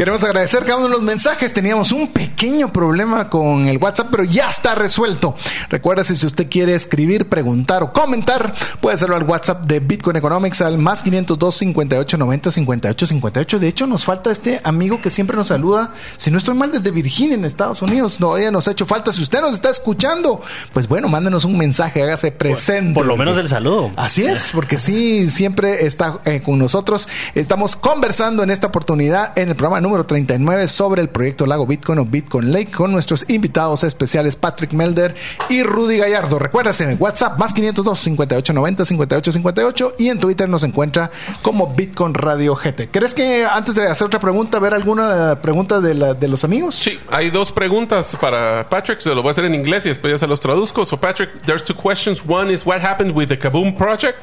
[0.00, 1.52] Queremos agradecer cada uno de los mensajes.
[1.52, 5.34] Teníamos un pequeño problema con el WhatsApp, pero ya está resuelto.
[5.68, 10.62] Recuérdese si usted quiere escribir, preguntar o comentar, puede hacerlo al WhatsApp de Bitcoin Economics
[10.62, 13.58] al más 502 58 90 58 58.
[13.58, 15.92] De hecho, nos falta este amigo que siempre nos saluda.
[16.16, 18.20] Si no estoy mal, desde Virginia, en Estados Unidos.
[18.20, 19.12] No, ya nos ha hecho falta.
[19.12, 20.40] Si usted nos está escuchando,
[20.72, 22.94] pues bueno, mándenos un mensaje, hágase presente.
[22.94, 23.90] Por lo menos el saludo.
[23.96, 27.06] Así es, porque sí, siempre está eh, con nosotros.
[27.34, 31.98] Estamos conversando en esta oportunidad en el programa número 39 sobre el proyecto Lago Bitcoin
[31.98, 35.14] o Bitcoin Lake con nuestros invitados especiales Patrick Melder
[35.48, 36.38] y Rudy Gallardo.
[36.38, 41.10] Recuérdase en WhatsApp más 502 5890 5858 y en Twitter nos encuentra
[41.42, 42.88] como Bitcoin Radio GT.
[42.90, 46.74] ¿Crees que antes de hacer otra pregunta, ver alguna pregunta de, la- de los amigos?
[46.76, 49.00] Sí, hay dos preguntas para Patrick.
[49.00, 50.84] Se lo voy a hacer en inglés y después ya se los traduzco.
[50.84, 52.22] So, Patrick, there's two questions.
[52.26, 54.18] One is what happened with the Kaboom project,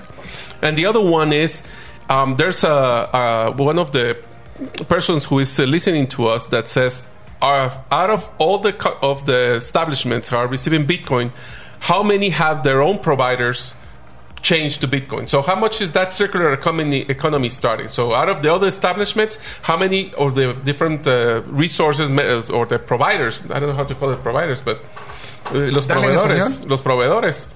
[0.62, 1.64] and the other one is
[2.10, 4.16] um, there's a, a one of the
[4.88, 7.02] persons who is uh, listening to us that says,
[7.42, 11.32] uh, out of all the co- of the establishments are receiving Bitcoin,
[11.80, 13.76] how many have their own providers?
[14.44, 15.28] change to Bitcoin.
[15.28, 17.88] So how much is that circular economy, economy starting?
[17.90, 22.08] So out of the other establishments, how many of the different uh, resources
[22.52, 24.78] or the providers, I don't know how to call it providers, but
[25.48, 27.48] uh, los proveedores, los proveedores.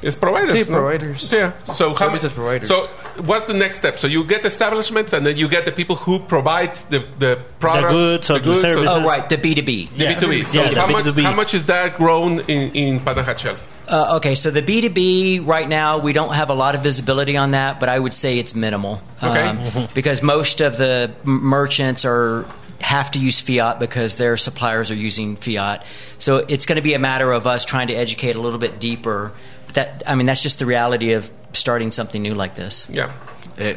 [0.00, 0.54] It's providers.
[0.54, 0.76] Sí, no?
[0.78, 1.32] providers.
[1.32, 1.52] Yeah.
[1.64, 2.68] So how- Services providers.
[2.68, 2.88] So
[3.20, 3.98] what's the next step?
[3.98, 7.92] So you get establishments, and then you get the people who provide the the products,
[7.92, 8.88] goods or the goods services.
[8.88, 9.90] Oh, right, the B2B.
[9.90, 10.46] the B2B.
[10.46, 11.22] So Yeah, how, much, B2B.
[11.22, 13.56] how much is that grown in, in Panajachel?
[13.88, 17.52] Uh, okay, so the B2B right now, we don't have a lot of visibility on
[17.52, 19.00] that, but I would say it's minimal.
[19.22, 19.48] Okay.
[19.48, 22.44] Um, because most of the merchants are
[22.80, 25.84] have to use fiat because their suppliers are using fiat.
[26.18, 28.78] So it's going to be a matter of us trying to educate a little bit
[28.78, 29.32] deeper.
[29.74, 32.88] That I mean, that's just the reality of starting something new like this.
[32.92, 33.10] Yeah.
[33.58, 33.76] Eh,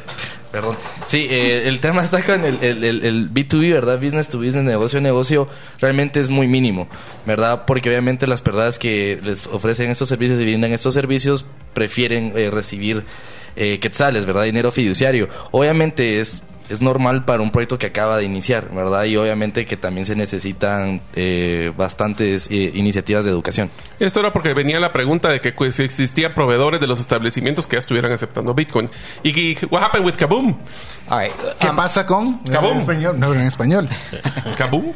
[0.52, 0.78] perdón.
[1.08, 4.00] Sí, eh, el tema está con el, el, el- el B2B, ¿verdad?
[4.00, 5.48] Business to business, negocio a negocio,
[5.80, 6.88] realmente es muy mínimo,
[7.26, 7.64] ¿verdad?
[7.66, 12.52] Porque obviamente las personas que les ofrecen estos servicios y brindan estos servicios prefieren eh,
[12.52, 13.04] recibir
[13.56, 14.44] eh, quetzales, ¿verdad?
[14.44, 15.28] Dinero fiduciario.
[15.52, 19.04] Obviamente es, es normal para un proyecto que acaba de iniciar, ¿verdad?
[19.06, 23.70] Y obviamente que también se necesitan eh, bastantes eh, iniciativas de educación.
[24.00, 27.68] Esto era porque venía la pregunta de que pues, si existían proveedores de los establecimientos
[27.68, 28.90] que ya estuvieran aceptando Bitcoin.
[29.24, 30.58] ¿Y qué- what happened with Kaboom?
[31.10, 31.34] All right.
[31.60, 32.40] ¿Qué um, pasa con?
[32.40, 32.74] Kaboom.
[32.74, 33.20] En español.
[33.20, 33.90] No, en español.
[34.58, 34.94] ¿Kaboom?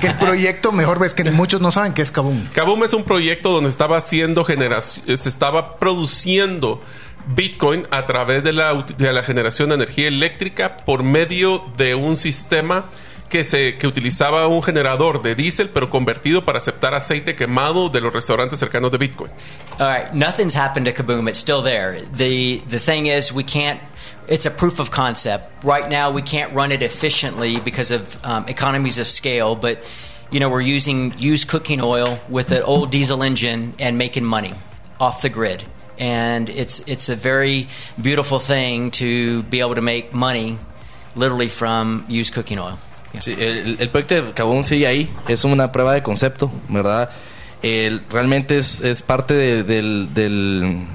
[0.00, 2.44] Que el proyecto, mejor ves que muchos no saben qué es Kaboom.
[2.52, 6.80] Kaboom es un proyecto donde estaba haciendo generación, se estaba produciendo
[7.26, 8.84] Bitcoin a través de la,
[9.22, 12.86] generación de energía eléctrica por medio de un sistema
[13.28, 18.00] que se que utilizaba un generador de diésel pero convertido para aceptar aceite quemado de
[18.00, 19.30] los restaurantes cercanos de Bitcoin.
[19.78, 21.28] All right, nothing's happened to Kaboom.
[21.28, 22.00] It's still there.
[22.14, 23.80] The the thing is, we can't.
[24.28, 25.64] It's a proof of concept.
[25.64, 29.56] Right now, we can't run it efficiently because of um, economies of scale.
[29.56, 29.78] But
[30.30, 34.52] you know, we're using used cooking oil with an old diesel engine and making money
[35.00, 35.64] off the grid.
[36.02, 40.56] And it's it's a very beautiful thing to be able to make money,
[41.14, 42.76] literally from used cooking oil.
[43.12, 43.20] Yeah.
[43.20, 47.10] Sí, el, el proyecto de Kabum sigue ahí, es una prueba de concepto, ¿verdad?
[47.62, 50.86] El- realmente es, es parte de- del, del,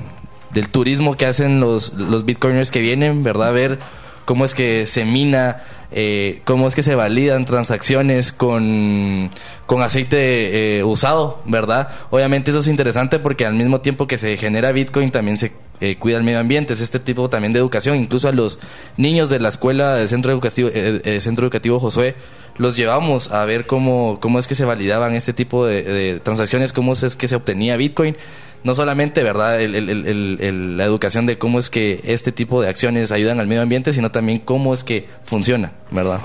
[0.51, 3.53] del turismo que hacen los, los bitcoiners que vienen, ¿verdad?
[3.53, 3.79] Ver
[4.25, 9.29] cómo es que se mina, eh, cómo es que se validan transacciones con,
[9.65, 11.89] con aceite eh, usado, ¿verdad?
[12.09, 15.97] Obviamente eso es interesante porque al mismo tiempo que se genera bitcoin también se eh,
[15.97, 18.57] cuida el medio ambiente, es este tipo también de educación, incluso a los
[18.97, 22.15] niños de la escuela del centro educativo, eh, eh, centro educativo Josué,
[22.57, 26.93] los llevamos a ver cómo, cómo es que se validaban este tipo de transacciones, cómo
[26.93, 28.17] es que se obtenía bitcoin
[28.63, 32.31] no solamente, ¿verdad?, el- el- el- el- el- la educación de cómo es que este
[32.31, 36.19] tipo de acciones ayudan al medio ambiente, sino también cómo es que funciona, ¿verdad?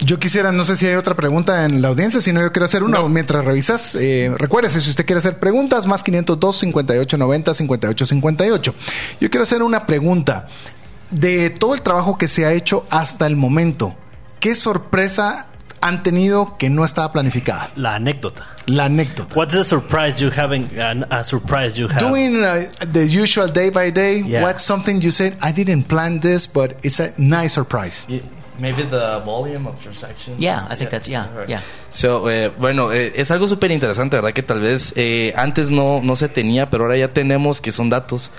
[0.00, 2.66] Yo quisiera, no sé si hay otra pregunta en la audiencia, si no yo quiero
[2.66, 3.96] hacer una mientras revisas.
[3.96, 8.74] Eh, recuérdese, si usted quiere hacer preguntas, más 502 5890 5858.
[9.20, 10.46] Yo quiero hacer una pregunta.
[11.10, 13.96] De todo el trabajo que se ha hecho hasta el momento,
[14.40, 15.46] ¿qué sorpresa
[15.80, 17.70] han tenido que no estaba planificada?
[17.76, 18.44] La anécdota.
[18.66, 19.34] La anécdota.
[19.36, 20.70] What's the surprise you haven't?
[20.78, 21.98] Uh, a surprise you have?
[22.00, 24.42] Doing uh, the usual day by day, Yeah.
[24.42, 28.06] what's something you said, I didn't plan this, but it's a nice surprise?
[28.60, 30.40] Maybe the volume of transactions.
[30.40, 31.60] Yeah, I think that's yeah, yeah.
[31.92, 34.32] So, eh, bueno, eh, es algo súper interesante, ¿verdad?
[34.32, 37.88] Que tal vez eh, antes no, no se tenía, pero ahora ya tenemos que son
[37.88, 38.30] datos,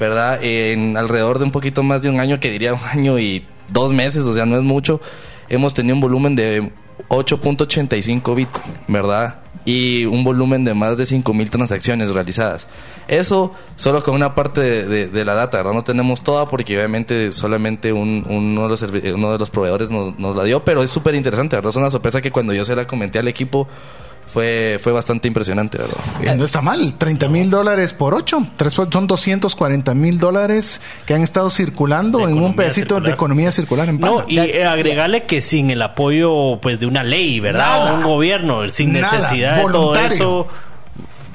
[0.00, 0.42] ¿verdad?
[0.42, 3.92] En alrededor de un poquito más de un año, que diría un año y dos
[3.92, 5.02] meses, o sea, no es mucho,
[5.48, 6.70] hemos tenido un volumen de
[7.08, 9.40] 8.85 Bitcoin, ¿verdad?
[9.64, 12.66] Y un volumen de más de 5.000 transacciones realizadas.
[13.06, 15.72] Eso solo con una parte de, la data, ¿verdad?
[15.74, 18.82] No tenemos toda porque obviamente solamente un- uno, de los,
[19.14, 21.70] uno de los proveedores nos, nos la dio, pero es súper interesante, ¿verdad?
[21.70, 23.68] Es una sorpresa que cuando yo se la comenté al equipo
[24.30, 25.96] fue, fue bastante impresionante, ¿verdad?
[26.22, 28.46] Eh, No está mal, 30 mil dólares por 8.
[28.90, 33.02] Son 240 mil dólares que han estado circulando en un pedacito circular.
[33.04, 34.24] de economía circular en No, Pana.
[34.28, 37.78] y eh, agregarle que sin el apoyo pues de una ley, ¿verdad?
[37.80, 37.92] Nada.
[37.92, 39.10] O un gobierno, sin Nada.
[39.16, 40.46] necesidad de todo eso.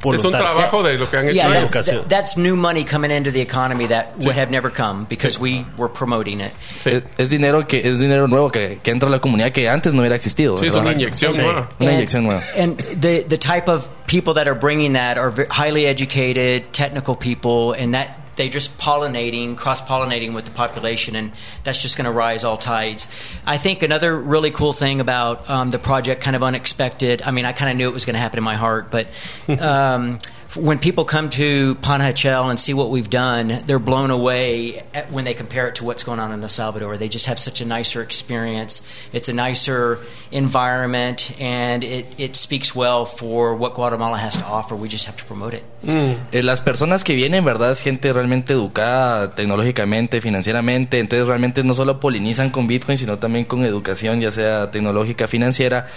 [0.04, 0.54] Es un voluntario.
[0.54, 1.72] trabajo de lo que han hecho Yeah, ellos.
[1.72, 2.02] that's, educación.
[2.04, 5.66] that- that's new money coming into the economy that would have never come because we
[5.78, 6.52] were promoting it.
[6.86, 9.94] Es, es dinero que es dinero nuevo que, que entra a la comunidad que antes
[9.94, 10.58] no hubiera existido.
[10.58, 11.40] Sí, es una inyección Sí.
[11.40, 11.70] nueva.
[11.80, 12.42] Una And- inyección nueva.
[12.58, 17.74] And the the type of people that are bringing that are highly educated, technical people,
[17.82, 21.32] and that they're just pollinating, cross pollinating with the population, and
[21.64, 23.08] that's just going to rise all tides.
[23.46, 27.22] I think another really cool thing about um, the project, kind of unexpected.
[27.22, 29.08] I mean, I kind of knew it was going to happen in my heart, but.
[29.64, 30.20] Um,
[30.56, 35.34] when people come to Panajachel and see what we've done, they're blown away when they
[35.34, 36.98] compare it to what's going on in El Salvador.
[36.98, 38.82] They just have such a nicer experience.
[39.12, 40.00] It's a nicer
[40.32, 44.76] environment, and it, it speaks well for what Guatemala has to offer.
[44.76, 45.64] We just have to promote it.
[45.86, 47.72] Eh, las personas que vienen, ¿verdad?
[47.72, 51.00] Es gente realmente educada tecnológicamente, financieramente.
[51.00, 55.88] Entonces, realmente no solo polinizan con Bitcoin, sino también con educación, ya sea tecnológica, financiera.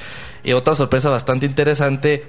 [0.47, 2.29] Y otra sorpresa bastante interesante.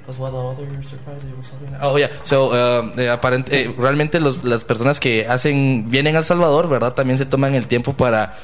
[1.84, 2.09] Oh, yeah.
[2.24, 6.68] So, uh, eh, aparent- eh, realmente los- las personas que hacen vienen a El Salvador,
[6.68, 6.93] ¿verdad?
[6.93, 8.36] También se toman el tiempo para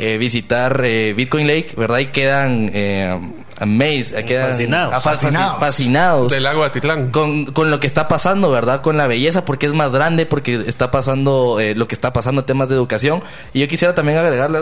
[0.00, 1.98] eh, visitar eh, Bitcoin Lake, ¿verdad?
[2.00, 3.20] Y quedan eh,
[3.60, 4.94] amazed, eh, quedan Fascinados.
[4.94, 5.60] fa- Fascinados.
[5.60, 7.10] fascinados Del lago Atitlán.
[7.10, 8.80] con, con lo que está pasando, ¿verdad?
[8.80, 12.40] Con la belleza, porque es más grande, porque está pasando eh, lo que está pasando
[12.40, 13.22] en temas de educación.
[13.54, 14.60] Y yo quisiera también agregarle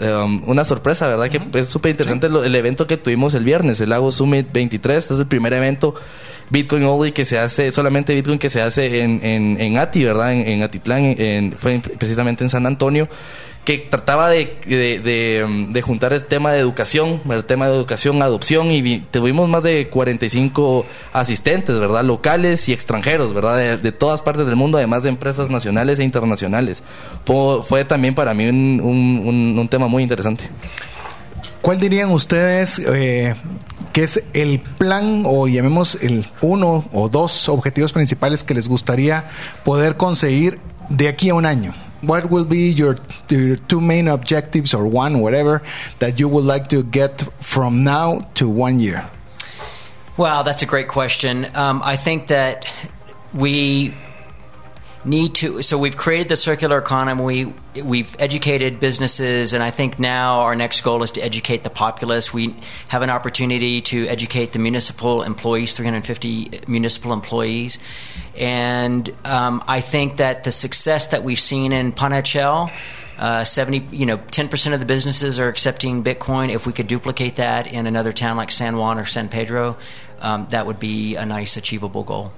[0.00, 1.28] eh, um, una sorpresa, ¿verdad?
[1.30, 5.10] Que es súper interesante lo- el evento que tuvimos el viernes, el Lago Summit 23.
[5.10, 5.94] Es el primer evento
[6.50, 10.32] Bitcoin Only que se hace, solamente Bitcoin que se hace en, en, en Ati, ¿verdad?
[10.32, 13.08] En, en Atitlán, en- en- fue en- precisamente en San Antonio
[13.64, 18.22] que trataba de, de, um, de juntar el tema de educación, el tema de educación,
[18.22, 22.02] adopción, y vi- tuvimos más de 45 asistentes, ¿verdad?
[22.04, 23.78] Locales y extranjeros, ¿verdad?
[23.78, 26.82] De, todas partes del mundo, además de empresas nacionales e internacionales.
[27.24, 30.48] Fue, también para mí un, un, un- un tema muy interesante.
[31.60, 33.34] ¿Cuál dirían ustedes eh,
[33.92, 39.26] que es el plan o llamemos el uno o dos objetivos principales que les gustaría
[39.64, 40.58] poder conseguir
[40.88, 41.74] de aquí a un año?
[42.02, 42.96] What will be your,
[43.28, 45.62] your two main objectives or one, whatever,
[45.98, 49.08] that you would like to get from now to one year?
[50.16, 51.46] Wow, that's a great question.
[51.54, 52.66] Um, I think that
[53.32, 53.94] we
[55.04, 55.62] need to.
[55.62, 57.54] So we've created the circular economy.
[57.82, 62.32] We've educated businesses, and I think now our next goal is to educate the populace.
[62.32, 62.54] We
[62.88, 67.78] have an opportunity to educate the municipal employees, 350 municipal employees,
[68.36, 72.72] and um, I think that the success that we've seen in Panachel.
[73.18, 76.48] Uh, 70, you know, 10% of the businesses are accepting Bitcoin.
[76.48, 79.76] If we could duplicate that in another town like San Juan or San Pedro,
[80.22, 82.32] um, that would be a nice, achievable goal.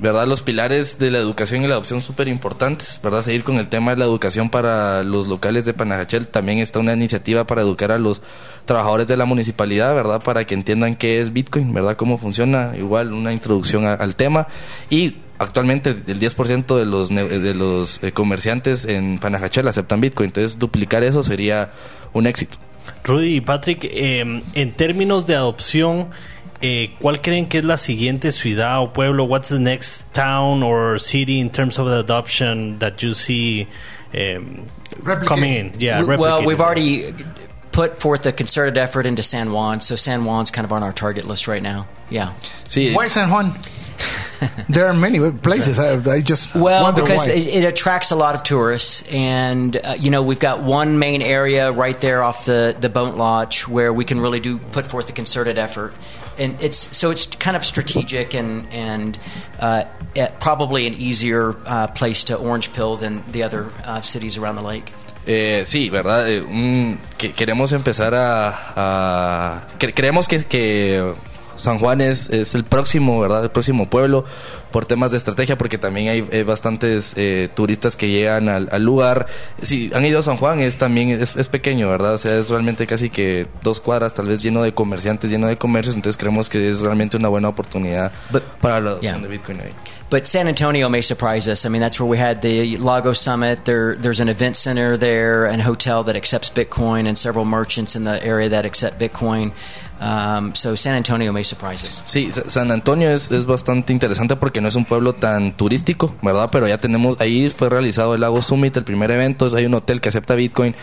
[0.00, 0.26] ¿Verdad?
[0.26, 3.22] Los pilares de la educación y la adopción súper importantes, ¿verdad?
[3.22, 6.28] Seguir con el tema de la educación para los locales de Panajachel.
[6.28, 8.20] También está una iniciativa para educar a los
[8.64, 10.22] trabajadores de la municipalidad, ¿verdad?
[10.22, 11.96] Para que entiendan qué es Bitcoin, ¿verdad?
[11.96, 14.46] Cómo funciona, igual una introducción a- al tema.
[14.90, 20.28] Y actualmente el 10% de los, de los eh, comerciantes en Panajachel aceptan Bitcoin.
[20.28, 21.70] Entonces, duplicar eso sería
[22.12, 22.58] un éxito.
[23.04, 26.08] Rudy y Patrick, eh, en términos de adopción,
[26.60, 29.24] eh, ¿cuál creen que es la siguiente ciudad o pueblo?
[29.24, 33.66] What's the next town or city in terms of the adoption that you see
[34.14, 34.66] um,
[35.26, 35.72] coming in?
[35.78, 37.12] Yeah, We- well, we've already
[37.72, 40.92] put forth a concerted effort into San Juan, so San Juan's kind of on our
[40.92, 41.86] target list right now.
[42.10, 42.32] Yeah.
[42.68, 43.54] Sí, Why San Juan?
[44.68, 45.78] there are many places.
[45.78, 47.32] I, I just Well, because why.
[47.32, 51.22] it, it attracts a lot of tourists, and uh, you know we've got one main
[51.22, 55.08] area right there off the the boat launch where we can really do put forth
[55.08, 55.92] a concerted effort,
[56.38, 59.18] and it's so it's kind of strategic and and
[59.60, 59.84] uh,
[60.40, 64.62] probably an easier uh, place to orange pill than the other uh, cities around the
[64.62, 64.92] lake.
[65.26, 66.26] Eh, sí, ¿verdad?
[66.30, 68.72] Eh, un- que queremos empezar a...
[68.76, 71.14] a- cre- creemos que, que
[71.56, 73.44] San Juan es, es el próximo, ¿verdad?
[73.44, 74.24] El próximo pueblo
[74.70, 78.82] por temas de estrategia, porque también hay, hay bastantes eh, turistas que llegan al, al
[78.84, 79.26] lugar.
[79.62, 82.14] Si han ido a San Juan, es también es, es pequeño, ¿verdad?
[82.14, 85.56] O sea, es realmente casi que dos cuadras, tal vez lleno de comerciantes, lleno de
[85.58, 89.18] comercios, entonces creemos que es realmente una buena oportunidad But- para la yeah.
[89.18, 89.72] de Bitcoin ahí.
[90.10, 91.66] But San Antonio may surprise us.
[91.66, 93.66] I mean, that's where we had the Lago Summit.
[93.66, 98.04] There, there's an event center there, an hotel that accepts Bitcoin, and several merchants in
[98.04, 99.52] the area that accept Bitcoin.
[100.00, 102.02] Um, so San Antonio may surprise us.
[102.06, 106.14] Sí, Sa- San Antonio es, es bastante interesante porque no es un pueblo tan turístico,
[106.22, 106.48] ¿verdad?
[106.52, 110.00] Pero ya tenemos, ahí fue realizado el Lago Summit, el primer evento, hay un hotel
[110.00, 110.74] que acepta Bitcoin,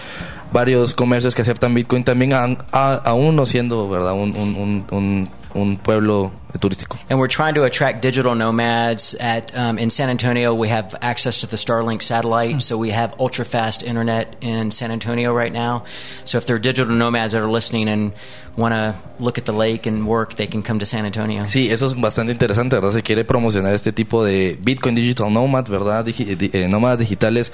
[0.54, 4.14] varios comercios que aceptan Bitcoin también, aún- no siendo, ¿verdad?
[4.14, 6.98] Un pueblo turístico.
[7.10, 9.16] And we're trying to attract digital nomads.
[9.20, 13.14] At um, in San Antonio, we have access to the Starlink satellite, so we have
[13.20, 15.84] ultra fast internet in San Antonio right now.
[16.26, 18.14] So if there are digital nomads that are listening and
[18.58, 21.44] want to look at the lake and work, they can come to San Antonio.
[21.48, 22.92] Sí, eso es bastante interesante, ¿verdad?
[22.92, 26.06] Se quiere promocionar este tipo de Bitcoin Digital Nomad, ¿verdad?
[26.06, 27.52] Digi- di- eh, nómadas digitales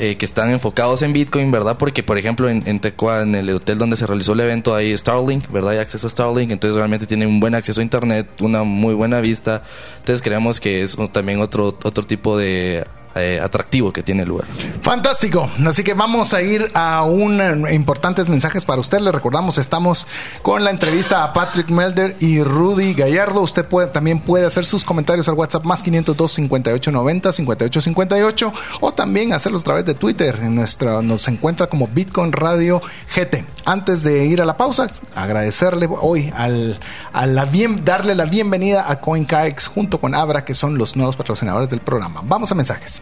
[0.00, 1.76] eh, que están enfocados en Bitcoin, ¿verdad?
[1.78, 4.96] Porque, por ejemplo, en, en Tecua, en el hotel donde se realizó el evento, hay
[4.98, 5.72] Starlink, ¿verdad?
[5.72, 9.20] Hay acceso a Starlink, entonces realmente tienen un buen acceso a Internet, una muy buena
[9.20, 9.62] vista.
[9.98, 14.46] Entonces creemos que es también otro, otro tipo de eh, atractivo que tiene el lugar.
[14.80, 15.50] Fantástico.
[15.66, 19.00] Así que vamos a ir a un eh, importantes mensajes para usted.
[19.00, 20.06] Le recordamos, estamos
[20.42, 23.40] con la entrevista a Patrick Melder y Rudy Gallardo.
[23.40, 29.32] Usted puede, también puede hacer sus comentarios al WhatsApp más 502 5890 5858 o también
[29.32, 30.38] hacerlos a través de Twitter.
[30.42, 32.80] En nuestra, nos encuentra como Bitcoin Radio
[33.14, 33.44] GT.
[33.64, 36.80] Antes de ir a la pausa, agradecerle hoy al,
[37.12, 41.16] a la bien, darle la bienvenida a CoinKaex junto con Abra, que son los nuevos
[41.16, 42.22] patrocinadores del programa.
[42.24, 43.01] Vamos a mensajes.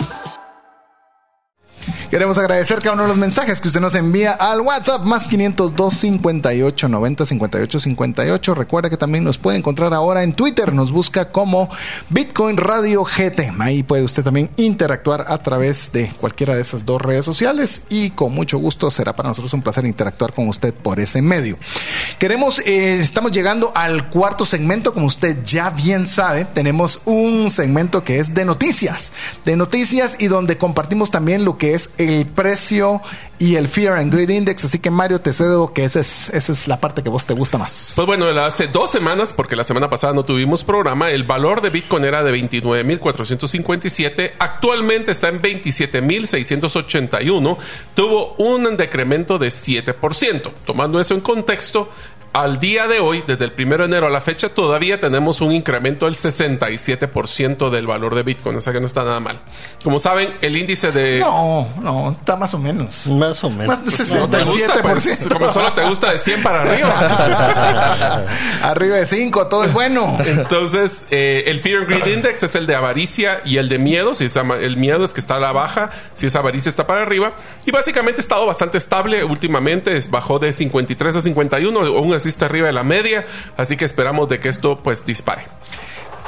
[2.11, 5.93] Queremos agradecer cada uno de los mensajes que usted nos envía al WhatsApp más 502
[5.93, 8.53] 58 90 58 58.
[8.53, 10.73] Recuerda que también nos puede encontrar ahora en Twitter.
[10.73, 11.69] Nos busca como
[12.09, 13.53] Bitcoin Radio GT.
[13.59, 18.09] Ahí puede usted también interactuar a través de cualquiera de esas dos redes sociales y
[18.09, 21.57] con mucho gusto será para nosotros un placer interactuar con usted por ese medio.
[22.19, 24.91] Queremos, eh, estamos llegando al cuarto segmento.
[24.91, 29.13] Como usted ya bien sabe, tenemos un segmento que es de noticias.
[29.45, 33.01] De noticias y donde compartimos también lo que es el precio
[33.39, 34.65] y el Fear and Greed Index.
[34.65, 37.33] Así que Mario, te cedo que esa es, esa es la parte que vos te
[37.33, 37.93] gusta más.
[37.95, 41.69] Pues bueno, hace dos semanas, porque la semana pasada no tuvimos programa, el valor de
[41.69, 44.33] Bitcoin era de 29.457.
[44.39, 47.57] Actualmente está en 27.681.
[47.93, 50.51] Tuvo un decremento de 7%.
[50.65, 51.89] Tomando eso en contexto,
[52.33, 55.51] al día de hoy, desde el 1 de enero a la fecha, todavía tenemos un
[55.51, 59.41] incremento del 67% del valor de Bitcoin, o sea que no está nada mal.
[59.83, 61.19] Como saben, el índice de...
[61.19, 63.05] No, no, está más o menos.
[63.07, 63.67] Más o menos.
[63.67, 64.91] Más de Pues, como te gusta, 67%.
[64.91, 68.25] pues, como solo te gusta de 100 para arriba.
[68.63, 70.17] Arriba de 5, todo es bueno.
[70.25, 74.15] Entonces, eh, el Fear and Greed Index es el de avaricia y el de miedo.
[74.15, 77.01] Si es el miedo es que está a la baja, si es avaricia está para
[77.01, 77.33] arriba.
[77.65, 79.97] Y básicamente ha estado bastante estable últimamente.
[79.97, 83.25] Es- bajó de 53 a 51, aún así está arriba de la media.
[83.57, 85.43] Así que esperamos de que esto pues dispare.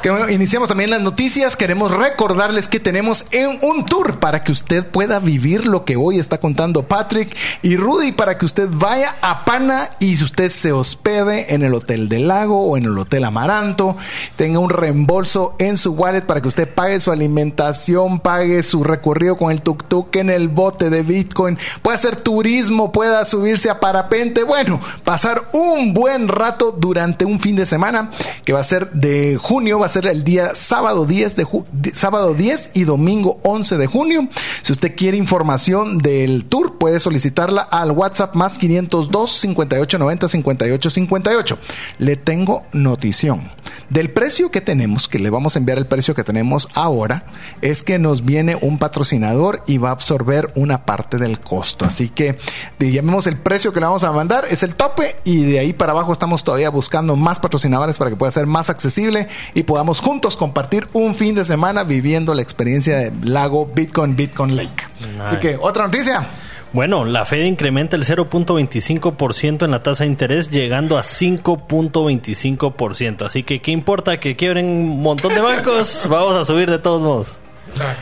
[0.04, 1.56] Que bueno, iniciamos también las noticias.
[1.56, 6.20] Queremos recordarles que tenemos en un tour para que usted pueda vivir lo que hoy
[6.20, 10.74] está contando Patrick y Rudy, para que usted vaya a Pana y si usted se
[10.74, 13.96] hospede en el Hotel del Lago o en el Hotel Amaranto,
[14.36, 19.38] tenga un reembolso en su wallet para que usted pague su alimentación, pague su recorrido
[19.38, 24.44] con el tuk-tuk en el bote de Bitcoin, pueda hacer turismo, pueda subirse a parapente,
[24.44, 28.12] bueno, pasar un buen rato durante un fin de semana
[28.44, 32.34] que va a ser de junio, va ser el día sábado 10 de ju- sábado
[32.34, 34.28] 10 y domingo 11 de junio.
[34.62, 41.58] Si usted quiere información del tour, puede solicitarla al WhatsApp más 502 5890 5858.
[42.00, 43.52] Le tengo notición.
[43.90, 47.26] Del precio que tenemos, que le vamos a enviar el precio que tenemos ahora,
[47.62, 51.86] es que nos viene un patrocinador y va a absorber una parte del costo.
[51.86, 52.38] Así que
[52.80, 55.92] llamemos el precio que le vamos a mandar, es el tope y de ahí para
[55.92, 60.38] abajo estamos todavía buscando más patrocinadores para que pueda ser más accesible y podamos juntos
[60.38, 64.84] compartir un fin de semana viviendo la experiencia de Lago Bitcoin Bitcoin Lake.
[65.22, 66.26] Así que otra noticia.
[66.74, 73.26] Bueno, la Fed incrementa el 0.25% en la tasa de interés, llegando a 5.25%.
[73.26, 76.06] Así que, ¿qué importa que quiebren un montón de bancos?
[76.10, 77.38] Vamos a subir de todos modos.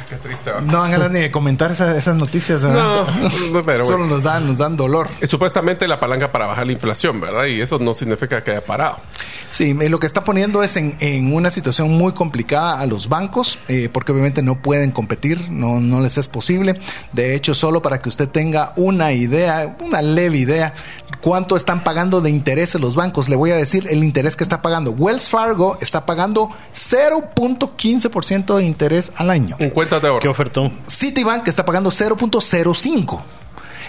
[0.10, 0.52] qué triste.
[0.64, 2.64] No dan ganas ni de comentar esa- esas noticias.
[2.64, 3.06] ¿verdad?
[3.52, 4.16] No, pero Solo bueno.
[4.16, 5.08] nos dan, nos dan dolor.
[5.20, 7.46] Es supuestamente la palanca para bajar la inflación, ¿verdad?
[7.46, 8.98] Y eso no significa que haya parado.
[9.52, 13.60] Sí, lo que está poniendo es en, en una situación muy complicada a los bancos,
[13.68, 16.80] eh, porque obviamente no pueden competir, no, no les es posible.
[17.12, 20.74] De hecho, solo para que usted tenga una idea, una leve idea,
[21.22, 24.62] cuánto están pagando de intereses los bancos, le voy a decir el interés que está
[24.62, 24.92] pagando.
[24.92, 29.58] Wells Fargo está pagando 0.15% de interés al año.
[29.60, 30.32] En cuentas de ¿Qué ahorro.
[30.32, 30.72] ofertó?
[30.88, 33.22] Citibank está pagando 0.05.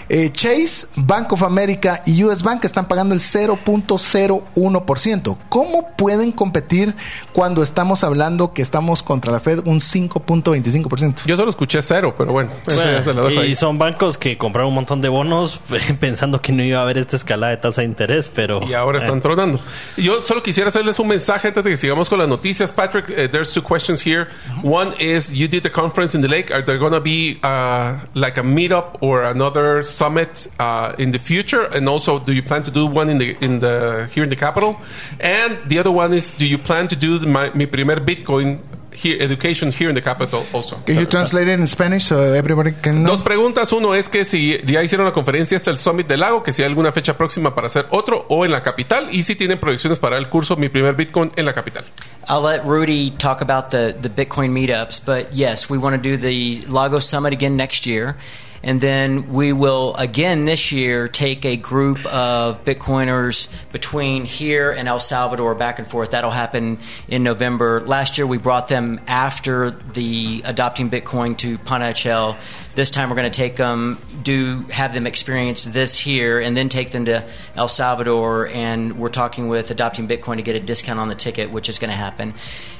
[0.09, 5.37] Eh, Chase, Bank of America y US Bank están pagando el 0.01%.
[5.49, 6.95] ¿Cómo pueden competir
[7.31, 11.25] cuando estamos hablando que estamos contra la Fed un 5.25%?
[11.25, 12.51] Yo solo escuché cero, pero bueno.
[12.65, 13.55] Bueno, y ahí.
[13.55, 15.59] son bancos que compraron un montón de bonos
[15.99, 18.61] pensando que no iba a haber esta escalada de tasa de interés, pero...
[18.67, 19.59] Y ahora están eh, tronando.
[19.97, 22.71] Yo solo quisiera hacerles un mensaje antes de que sigamos con las noticias.
[22.71, 24.27] Patrick, uh, there's two questions here.
[24.63, 26.51] One is you did the conference in the lake.
[26.51, 31.19] Are there going to be uh, like a meetup or another summit uh, in the
[31.19, 31.63] future?
[31.75, 34.35] And also, do you plan to do one in the in the here in the
[34.35, 34.75] capital?
[35.19, 38.59] And the other one is, do you plan to do the, my, mi primer Bitcoin
[38.93, 40.77] here, education here in the capital also?
[40.85, 43.11] Can you translate it in Spanish so everybody can know?
[43.11, 43.71] Dos preguntas.
[43.71, 46.61] Uno es que si ya hicieron la conferencia hasta el Summit del Lago, que si
[46.61, 49.99] hay alguna fecha próxima para hacer otro o en la capital y si tienen proyecciones
[49.99, 51.83] para el curso Mi primer Bitcoin en la capital.
[52.29, 56.17] I'll let Rudy talk about the, the Bitcoin meetups, but yes, we want to do
[56.17, 58.15] the Lago Summit again next year.
[58.63, 64.87] And then we will again this year take a group of Bitcoiners between here and
[64.87, 66.11] El Salvador back and forth.
[66.11, 67.81] That'll happen in November.
[67.81, 72.39] Last year we brought them after the adopting Bitcoin to Panachel.
[72.75, 76.69] This time we're going to take them, do have them experience this here, and then
[76.69, 78.47] take them to El Salvador.
[78.47, 81.77] And we're talking with adopting Bitcoin to get a discount on the ticket, which is
[81.77, 82.33] going to happen.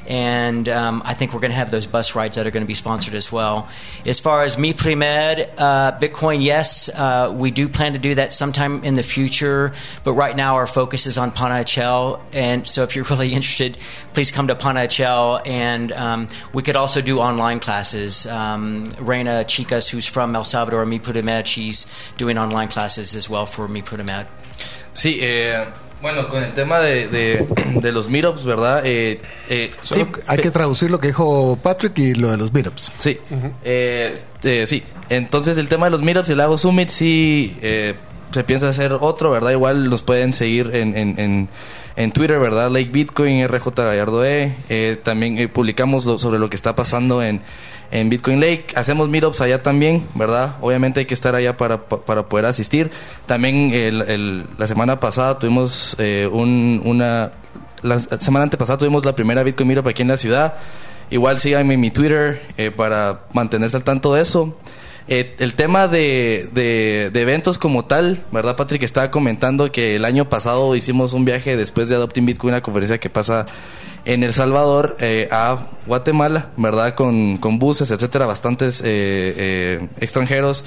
[0.07, 2.67] And um, I think we're going to have those bus rides that are going to
[2.67, 3.69] be sponsored as well.
[4.05, 8.33] As far as Mi Primer, uh, Bitcoin, yes, uh, we do plan to do that
[8.33, 9.73] sometime in the future.
[10.03, 12.21] But right now our focus is on Panachel.
[12.33, 13.77] And so if you're really interested,
[14.13, 15.41] please come to Panachel.
[15.45, 18.25] And um, we could also do online classes.
[18.25, 21.85] Um, Reina Chicas, who's from El Salvador, Mi Primer, she's
[22.17, 24.27] doing online classes as well for Mi Primer.
[24.93, 25.65] Sí, eh,
[26.03, 27.47] bueno, con el tema de, de,
[27.81, 28.83] de los meetups, ¿verdad?
[28.85, 32.91] Eh, eh, Solo hay que traducir lo que dijo Patrick y lo de los meetups.
[32.99, 33.17] Sí,
[33.63, 34.83] eh, eh, sí.
[35.09, 37.95] Entonces el tema de los meetups y el Lago Summit sí eh,
[38.31, 39.51] se piensa hacer otro, ¿verdad?
[39.51, 41.49] Igual nos pueden seguir en, en, en,
[41.95, 42.69] en Twitter, ¿verdad?
[42.69, 44.55] Lake Bitcoin, RJ Gallardo E.
[44.69, 47.41] Eh, también eh, publicamos lo- sobre lo que está pasando en,
[47.93, 48.65] en Bitcoin Lake.
[48.75, 50.55] Hacemos meetups allá también, ¿verdad?
[50.61, 52.89] Obviamente hay que estar allá para, pa- para poder asistir.
[53.27, 57.31] También el- la semana pasada tuvimos eh, un, una...
[57.83, 60.55] La semana antepasada tuvimos la primera Bitcoin Meetup aquí en la ciudad.
[61.11, 64.57] Igual síganme en mi Twitter eh, para mantenerse al tanto de eso.
[65.07, 68.81] Eh, el tema de, de- de eventos como tal, ¿verdad, Patrick?
[68.83, 72.97] Estaba comentando que el año pasado hicimos un viaje después de Adopting Bitcoin, una conferencia
[72.99, 73.45] que pasa
[74.05, 76.95] en El Salvador eh, a Guatemala, ¿verdad?
[76.95, 80.63] Con, con buses, etcétera, bastantes eh, eh, extranjeros.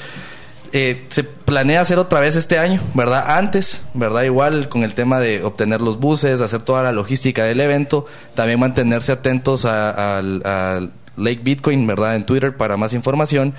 [0.73, 3.39] Se planea hacer otra vez este año, ¿verdad?
[3.39, 4.25] Antes, ¿verdad?
[4.25, 8.61] Igual con el tema de obtener los buses, hacer toda la logística del evento, también
[8.61, 12.17] mantenerse atentos a- al al Lake Bitcoin, ¿verdad?
[12.17, 13.55] En Twitter para más información.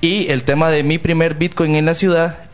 [0.00, 2.44] Y el tema de mi primer Bitcoin en la ciudad,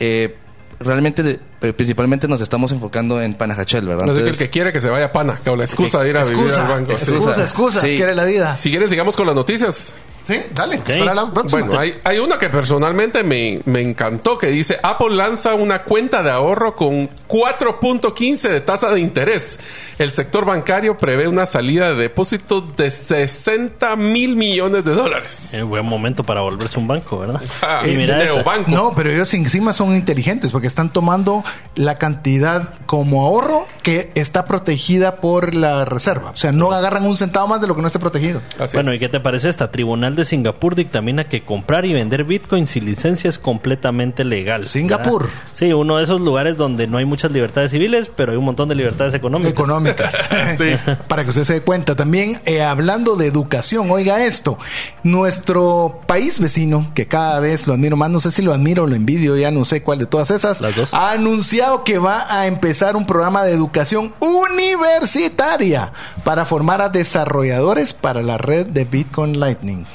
[0.81, 4.05] realmente, eh, principalmente nos estamos enfocando en Panajachel, ¿verdad?
[4.05, 6.11] Así que el Entonces- que quiere que se vaya a Pana, con la excusa de
[6.11, 6.93] ir a vivir Excusa, al banco.
[6.93, 7.97] Excusa, excusas, Sí.
[7.97, 8.57] quiere la vida.
[8.57, 9.93] Si quieres, sigamos con las noticias.
[10.29, 11.63] Sí, dale, espera la próxima.
[11.63, 16.23] Bueno, hay, hay una que personalmente me, me encantó que dice Apple lanza una cuenta
[16.23, 19.59] de ahorro con 4.15 de tasa de interés.
[19.99, 25.55] El sector bancario prevé una salida de depósitos de 60 mil millones de dólares.
[25.55, 27.41] Es buen momento para volverse un banco, ¿verdad?
[27.63, 28.19] Ah, y mira.
[28.67, 31.43] No, pero ellos encima son inteligentes porque están tomando
[31.75, 36.31] la cantidad como ahorro que está protegida por la reserva.
[36.31, 38.43] O sea, no agarran un centavo más de lo que no esté protegido.
[38.59, 38.97] Así Bueno, es.
[38.97, 39.71] ¿y qué te parece esta?
[39.71, 44.67] Tribunal de Singapur dictamina que comprar y vender Bitcoin sin licencia es completamente legal.
[44.67, 45.23] Singapur.
[45.25, 45.39] ¿verdad?
[45.53, 48.69] Sí, uno de esos lugares donde no hay muchas libertades civiles, pero hay un montón
[48.69, 49.53] de libertades económicas.
[49.53, 50.15] económicas.
[50.57, 50.71] Sí.
[51.09, 51.95] Para que usted se dé cuenta.
[51.95, 54.59] También, eh, hablando de educación, oiga esto.
[55.03, 58.87] Nuestro país vecino, que cada vez lo admiro más, no sé si lo admiro o
[58.87, 60.95] lo envidio, ya no sé cuál de todas esas, Las dos.
[60.95, 65.93] ha anunciado que va a empezar un programa de educación universitaria
[66.25, 69.87] para formar a desarrolladores para la red de Bitcoin Lightning.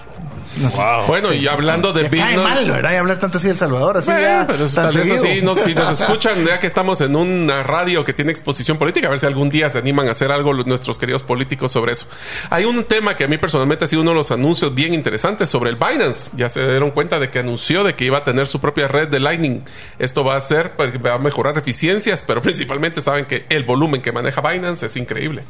[0.76, 1.08] Wow.
[1.08, 2.94] Bueno, y hablando de Me cae mal, ¿verdad?
[2.94, 5.16] Y hablar tanto así de El Salvador, así Bueno, ya pero tan tal vez seguido.
[5.16, 9.08] así, no, si nos escuchan, ya que estamos en una radio que tiene exposición política,
[9.08, 12.08] a ver si algún día se animan a hacer algo nuestros queridos políticos sobre eso.
[12.50, 15.50] Hay un tema que a mí personalmente ha sido uno de los anuncios bien interesantes
[15.50, 16.32] sobre el Binance.
[16.36, 19.10] Ya se dieron cuenta de que anunció de que iba a tener su propia red
[19.10, 19.64] de Lightning.
[20.00, 24.02] Esto va a ser, porque va a mejorar eficiencias, pero principalmente saben que el volumen
[24.02, 25.44] que maneja Binance es increíble.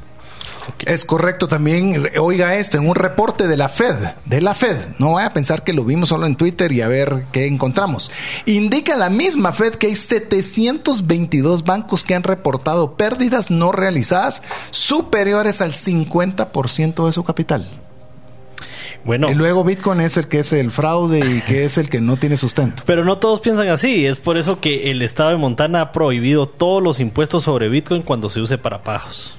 [0.86, 3.96] Es correcto también, oiga esto, en un reporte de la Fed,
[4.26, 6.88] de la Fed, no vaya a pensar que lo vimos solo en Twitter y a
[6.88, 8.12] ver qué encontramos.
[8.46, 14.42] Indica la misma Fed que hay 722 bancos que han reportado pérdidas no realizadas
[14.72, 17.68] superiores al 50% de su capital.
[19.06, 19.30] Bueno.
[19.30, 22.18] Y luego Bitcoin es el que es el fraude y que es el que no
[22.18, 22.84] tiene sustento.
[22.86, 24.06] Pero no todos piensan así.
[24.06, 28.02] Es por eso que el estado de Montana ha prohibido todos los impuestos sobre Bitcoin
[28.02, 29.36] cuando se use para pagos.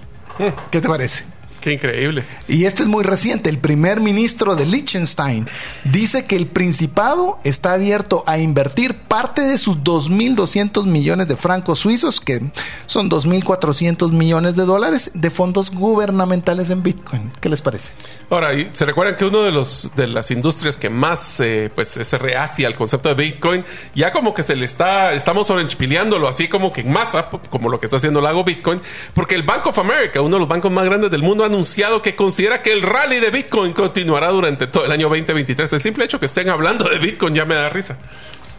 [0.71, 1.25] ¿Qué te parece?
[1.65, 2.27] Qué increíble.
[2.47, 3.49] Y este es muy reciente.
[3.49, 5.47] El primer ministro de Liechtenstein
[5.85, 11.79] dice que el Principado está abierto a invertir parte de sus 2.200 millones de francos
[11.79, 12.43] suizos, que
[12.85, 17.33] son 2.400 millones de dólares, de fondos gubernamentales en Bitcoin.
[17.41, 17.93] ¿Qué les parece?
[18.29, 22.19] Ahora, se recuerdan que uno de los de las industrias que más eh, pues se
[22.19, 26.75] rehacia al concepto de Bitcoin, ya como que se le está, estamos sobreenchipileándolo así como
[26.75, 28.83] que en masa, como lo que está haciendo Lago Bitcoin,
[29.15, 32.03] porque el Bank of America, uno de los bancos más grandes del mundo, ha anunciado
[32.03, 35.73] que considera que el rally de Bitcoin continuará durante todo el año 2023.
[35.73, 37.97] El simple hecho que estén hablando de Bitcoin ya me da risa.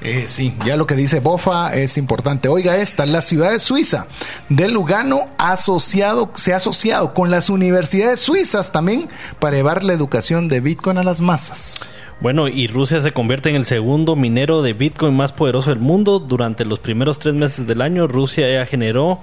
[0.02, 2.48] Eh, sí, ya lo que dice Bofa es importante.
[2.48, 4.08] Oiga esta, la ciudad de Suiza
[4.48, 10.48] de Lugano asociado, se ha asociado con las universidades suizas también para llevar la educación
[10.48, 11.90] de Bitcoin a las masas.
[12.22, 16.20] Bueno, y Rusia se convierte en el segundo minero de Bitcoin más poderoso del mundo.
[16.20, 19.20] Durante los primeros tres meses del año, Rusia ya generó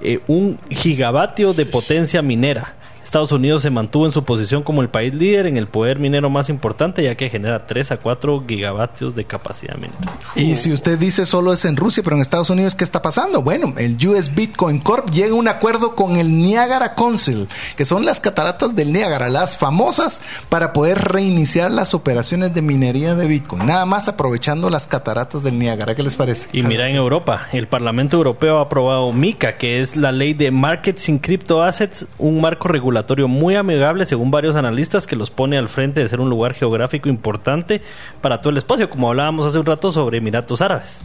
[0.00, 2.76] eh, un gigavatio de potencia minera.
[3.08, 6.28] Estados Unidos se mantuvo en su posición como el país líder en el poder minero
[6.28, 10.12] más importante, ya que genera 3 a 4 gigavatios de capacidad minera.
[10.36, 13.40] Y si usted dice solo es en Rusia, pero en Estados Unidos, ¿qué está pasando?
[13.40, 18.04] Bueno, el US Bitcoin Corp llega a un acuerdo con el Niagara Council, que son
[18.04, 23.64] las cataratas del Niágara, las famosas, para poder reiniciar las operaciones de minería de Bitcoin.
[23.64, 25.94] Nada más aprovechando las cataratas del Niágara.
[25.94, 26.48] ¿Qué les parece?
[26.52, 30.50] Y mira en Europa, el Parlamento Europeo ha aprobado MICA, que es la ley de
[30.50, 32.68] Markets in Crypto Assets, un marco
[32.98, 36.54] regulatorio muy amigable según varios analistas que los pone al frente de ser un lugar
[36.54, 37.80] geográfico importante
[38.20, 41.00] para todo el espacio, como hablábamos hace un rato sobre Emiratos Árabes.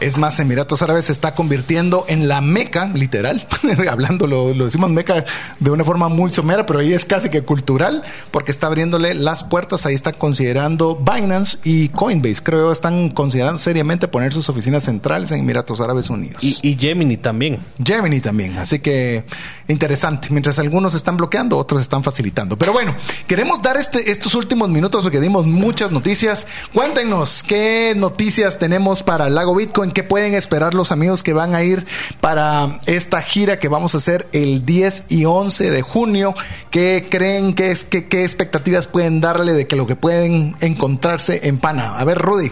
[0.00, 3.46] Es más, Emiratos Árabes se está convirtiendo en la meca, literal,
[3.90, 5.24] hablando, lo, lo, decimos meca
[5.60, 9.44] de una forma muy somera, pero ahí es casi que cultural, porque está abriéndole las
[9.44, 15.30] puertas, ahí está considerando Binance y Coinbase, creo están considerando seriamente poner sus oficinas centrales
[15.30, 16.42] en Emiratos Árabes Unidos.
[16.42, 17.60] Y, y Gemini también.
[17.84, 19.24] Gemini también, así que
[19.68, 22.56] interesante, mientras algunos están bloqueando, otros están facilitando.
[22.56, 22.94] Pero bueno,
[23.26, 26.46] queremos dar este, estos últimos minutos porque dimos muchas noticias.
[26.72, 31.54] Cuéntenos qué noticias tenemos para el Lago Bitcoin, qué pueden esperar los amigos que van
[31.54, 31.86] a ir
[32.20, 36.34] para esta gira que vamos a hacer el 10 y 11 de junio.
[36.70, 41.48] ¿Qué creen que es, qué, qué expectativas pueden darle de que lo que pueden encontrarse
[41.48, 41.98] en Pana?
[41.98, 42.50] A ver, Rudy.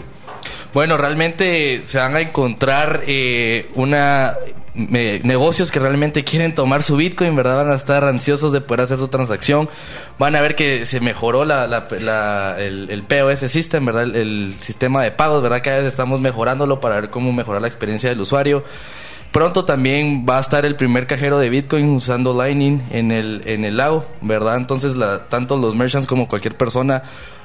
[0.73, 4.35] Bueno, realmente se van a encontrar eh, una
[4.77, 7.57] negocios que realmente quieren tomar su Bitcoin, ¿verdad?
[7.57, 9.69] Van a estar ansiosos de poder hacer su transacción.
[10.19, 14.03] Van a ver que se mejoró la, la, el, el, POS system, ¿verdad?
[14.05, 15.63] El, el, sistema de pagos, ¿verdad?
[15.65, 18.65] Cada vez estamos mejorándolo para ver cómo mejorar la experiencia del usuario.
[19.33, 23.65] Pronto también va a estar el primer cajero de Bitcoin usando Lightning en el, en
[23.65, 24.57] el lago, ¿verdad?
[24.57, 27.03] Entonces, la, tanto los merchants como cualquier persona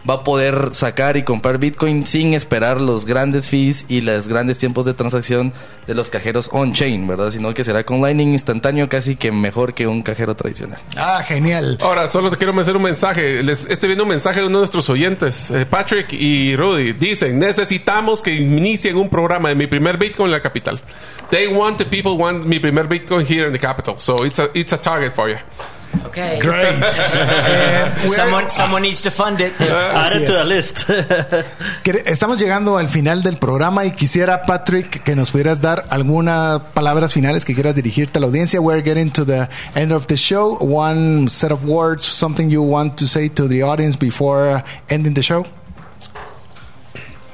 [0.09, 4.57] va a poder sacar y comprar Bitcoin sin esperar los grandes fees y los grandes
[4.57, 5.53] tiempos de transacción
[5.87, 7.31] de los cajeros on-chain, ¿verdad?
[7.31, 10.79] Sino que será con Lightning instantáneo casi que mejor que un cajero tradicional.
[10.97, 11.77] Ah, genial.
[11.81, 13.43] Ahora, solo te quiero hacer un mensaje.
[13.43, 16.93] Les estoy viendo un mensaje de uno de nuestros oyentes, eh, Patrick y Rudy.
[16.93, 20.79] Dicen, necesitamos que inicien un programa de mi primer Bitcoin en la capital.
[21.29, 23.97] They want, the people want mi primer Bitcoin here in the capital.
[23.97, 25.37] So it's a, it's a target for you.
[26.05, 26.39] Okay.
[26.41, 26.93] Great.
[28.09, 29.53] someone, someone needs to fund it.
[29.59, 30.85] Add it to the list.
[32.05, 37.13] Estamos llegando al final del programa y quisiera, Patrick, que nos pudieras dar algunas palabras
[37.13, 38.59] finales que quieras dirigirte a la audiencia.
[38.59, 40.57] We're getting to the end of the show.
[40.59, 45.23] One set of words, something you want to say to the audience before ending the
[45.23, 45.45] show.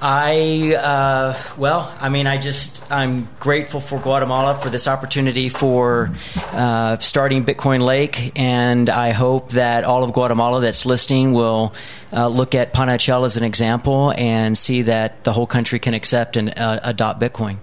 [0.02, 6.12] I uh, well, I mean, I just I'm grateful for Guatemala for this opportunity for
[6.54, 11.74] uh, starting Bitcoin Lake, and I hope that all of Guatemala that's listening will
[12.14, 16.38] uh, look at Panachel as an example and see that the whole country can accept
[16.38, 17.58] and uh, adopt Bitcoin.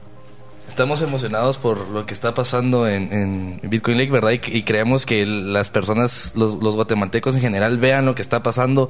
[0.66, 4.32] Estamos emocionados por lo que está pasando en, en Bitcoin Lake, ¿verdad?
[4.32, 8.43] Y, y, creemos que las personas, los, los guatemaltecos en general, vean lo que está
[8.43, 8.89] pasando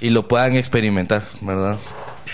[0.00, 1.78] y lo puedan experimentar, ¿verdad?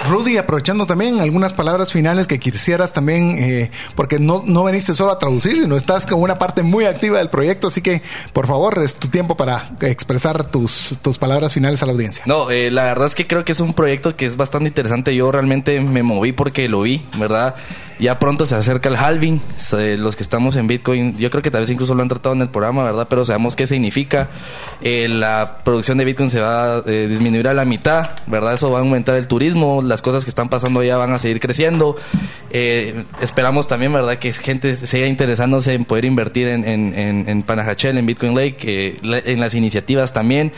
[0.08, 5.12] Rudy, aprovechando también algunas palabras finales que quisieras también, eh, porque no, no veniste solo
[5.12, 8.78] a traducir, sino estás como una parte muy activa del proyecto, así que por favor
[8.82, 12.24] es tu tiempo para expresar tus, tus palabras finales a la audiencia.
[12.26, 15.14] No, eh, la verdad es que creo que es un proyecto que es bastante interesante.
[15.14, 17.54] Yo realmente me moví porque lo vi, ¿verdad?
[17.98, 19.40] Ya pronto se acerca el halving.
[19.98, 22.42] Los que estamos en Bitcoin, yo creo que tal vez incluso lo han tratado en
[22.42, 23.06] el programa, ¿verdad?
[23.08, 24.28] Pero sabemos qué significa.
[24.82, 28.54] Eh, la producción de Bitcoin se va a eh, disminuir a la mitad, ¿verdad?
[28.54, 29.80] Eso va a aumentar el turismo.
[29.86, 31.96] Las cosas que están pasando ya van a seguir creciendo.
[32.50, 34.18] Eh, esperamos también, ¿verdad?
[34.18, 39.40] Que gente siga interesándose en poder invertir en, en, en, Panajachel, en Bitcoin Lake, en
[39.40, 40.52] las iniciativas también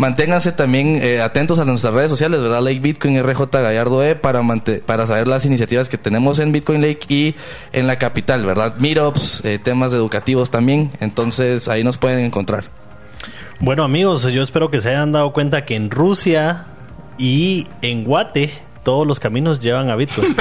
[0.00, 2.62] Manténganse también eh, atentos a nuestras redes sociales, ¿verdad?
[2.62, 4.40] Lake Bitcoin RJ Gallardo E para,
[4.86, 7.34] para saber las iniciativas que tenemos en Bitcoin Lake y
[7.72, 8.76] en la capital, ¿verdad?
[8.78, 10.90] Meetups, eh, temas educativos también.
[11.00, 12.64] Entonces ahí nos pueden encontrar.
[13.58, 16.68] Bueno amigos, yo espero que se hayan dado cuenta que en Rusia
[17.18, 18.52] y en Guate
[18.82, 20.28] todos los caminos llevan a Bitcoin.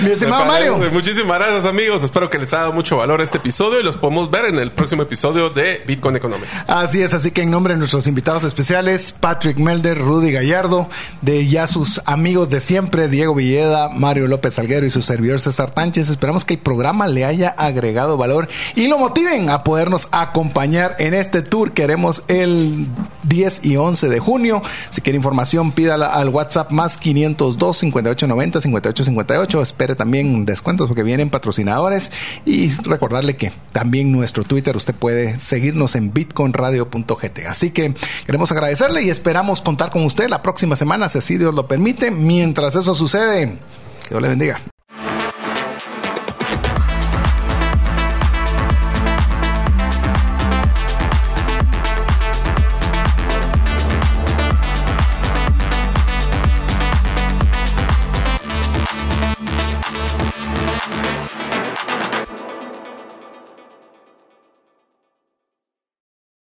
[0.00, 0.78] Mi estimado Mario.
[0.92, 2.04] Muchísimas gracias, amigos.
[2.04, 4.70] Espero que les haya dado mucho valor este episodio y los podemos ver en el
[4.70, 6.52] próximo episodio de Bitcoin Economics.
[6.68, 10.88] Así es, así que en nombre de nuestros invitados especiales, Patrick Melder, Rudy Gallardo,
[11.22, 15.72] de ya sus amigos de siempre, Diego Villeda, Mario López Salguero y su servidor César
[15.72, 20.94] Tánchez, esperamos que el programa le haya agregado valor y lo motiven a podernos acompañar
[20.98, 22.86] en este tour que haremos el
[23.24, 24.62] 10 y 11 de junio.
[24.90, 29.62] Si quiere información, pídala al WhatsApp WhatsApp más 502 5890 5858.
[29.62, 32.12] Espere también descuentos porque vienen patrocinadores
[32.44, 37.46] y recordarle que también nuestro Twitter usted puede seguirnos en bitcoinradio.gt.
[37.48, 37.94] Así que
[38.26, 42.10] queremos agradecerle y esperamos contar con usted la próxima semana, si así Dios lo permite.
[42.10, 43.58] Mientras eso sucede,
[44.02, 44.73] que Dios le bendiga.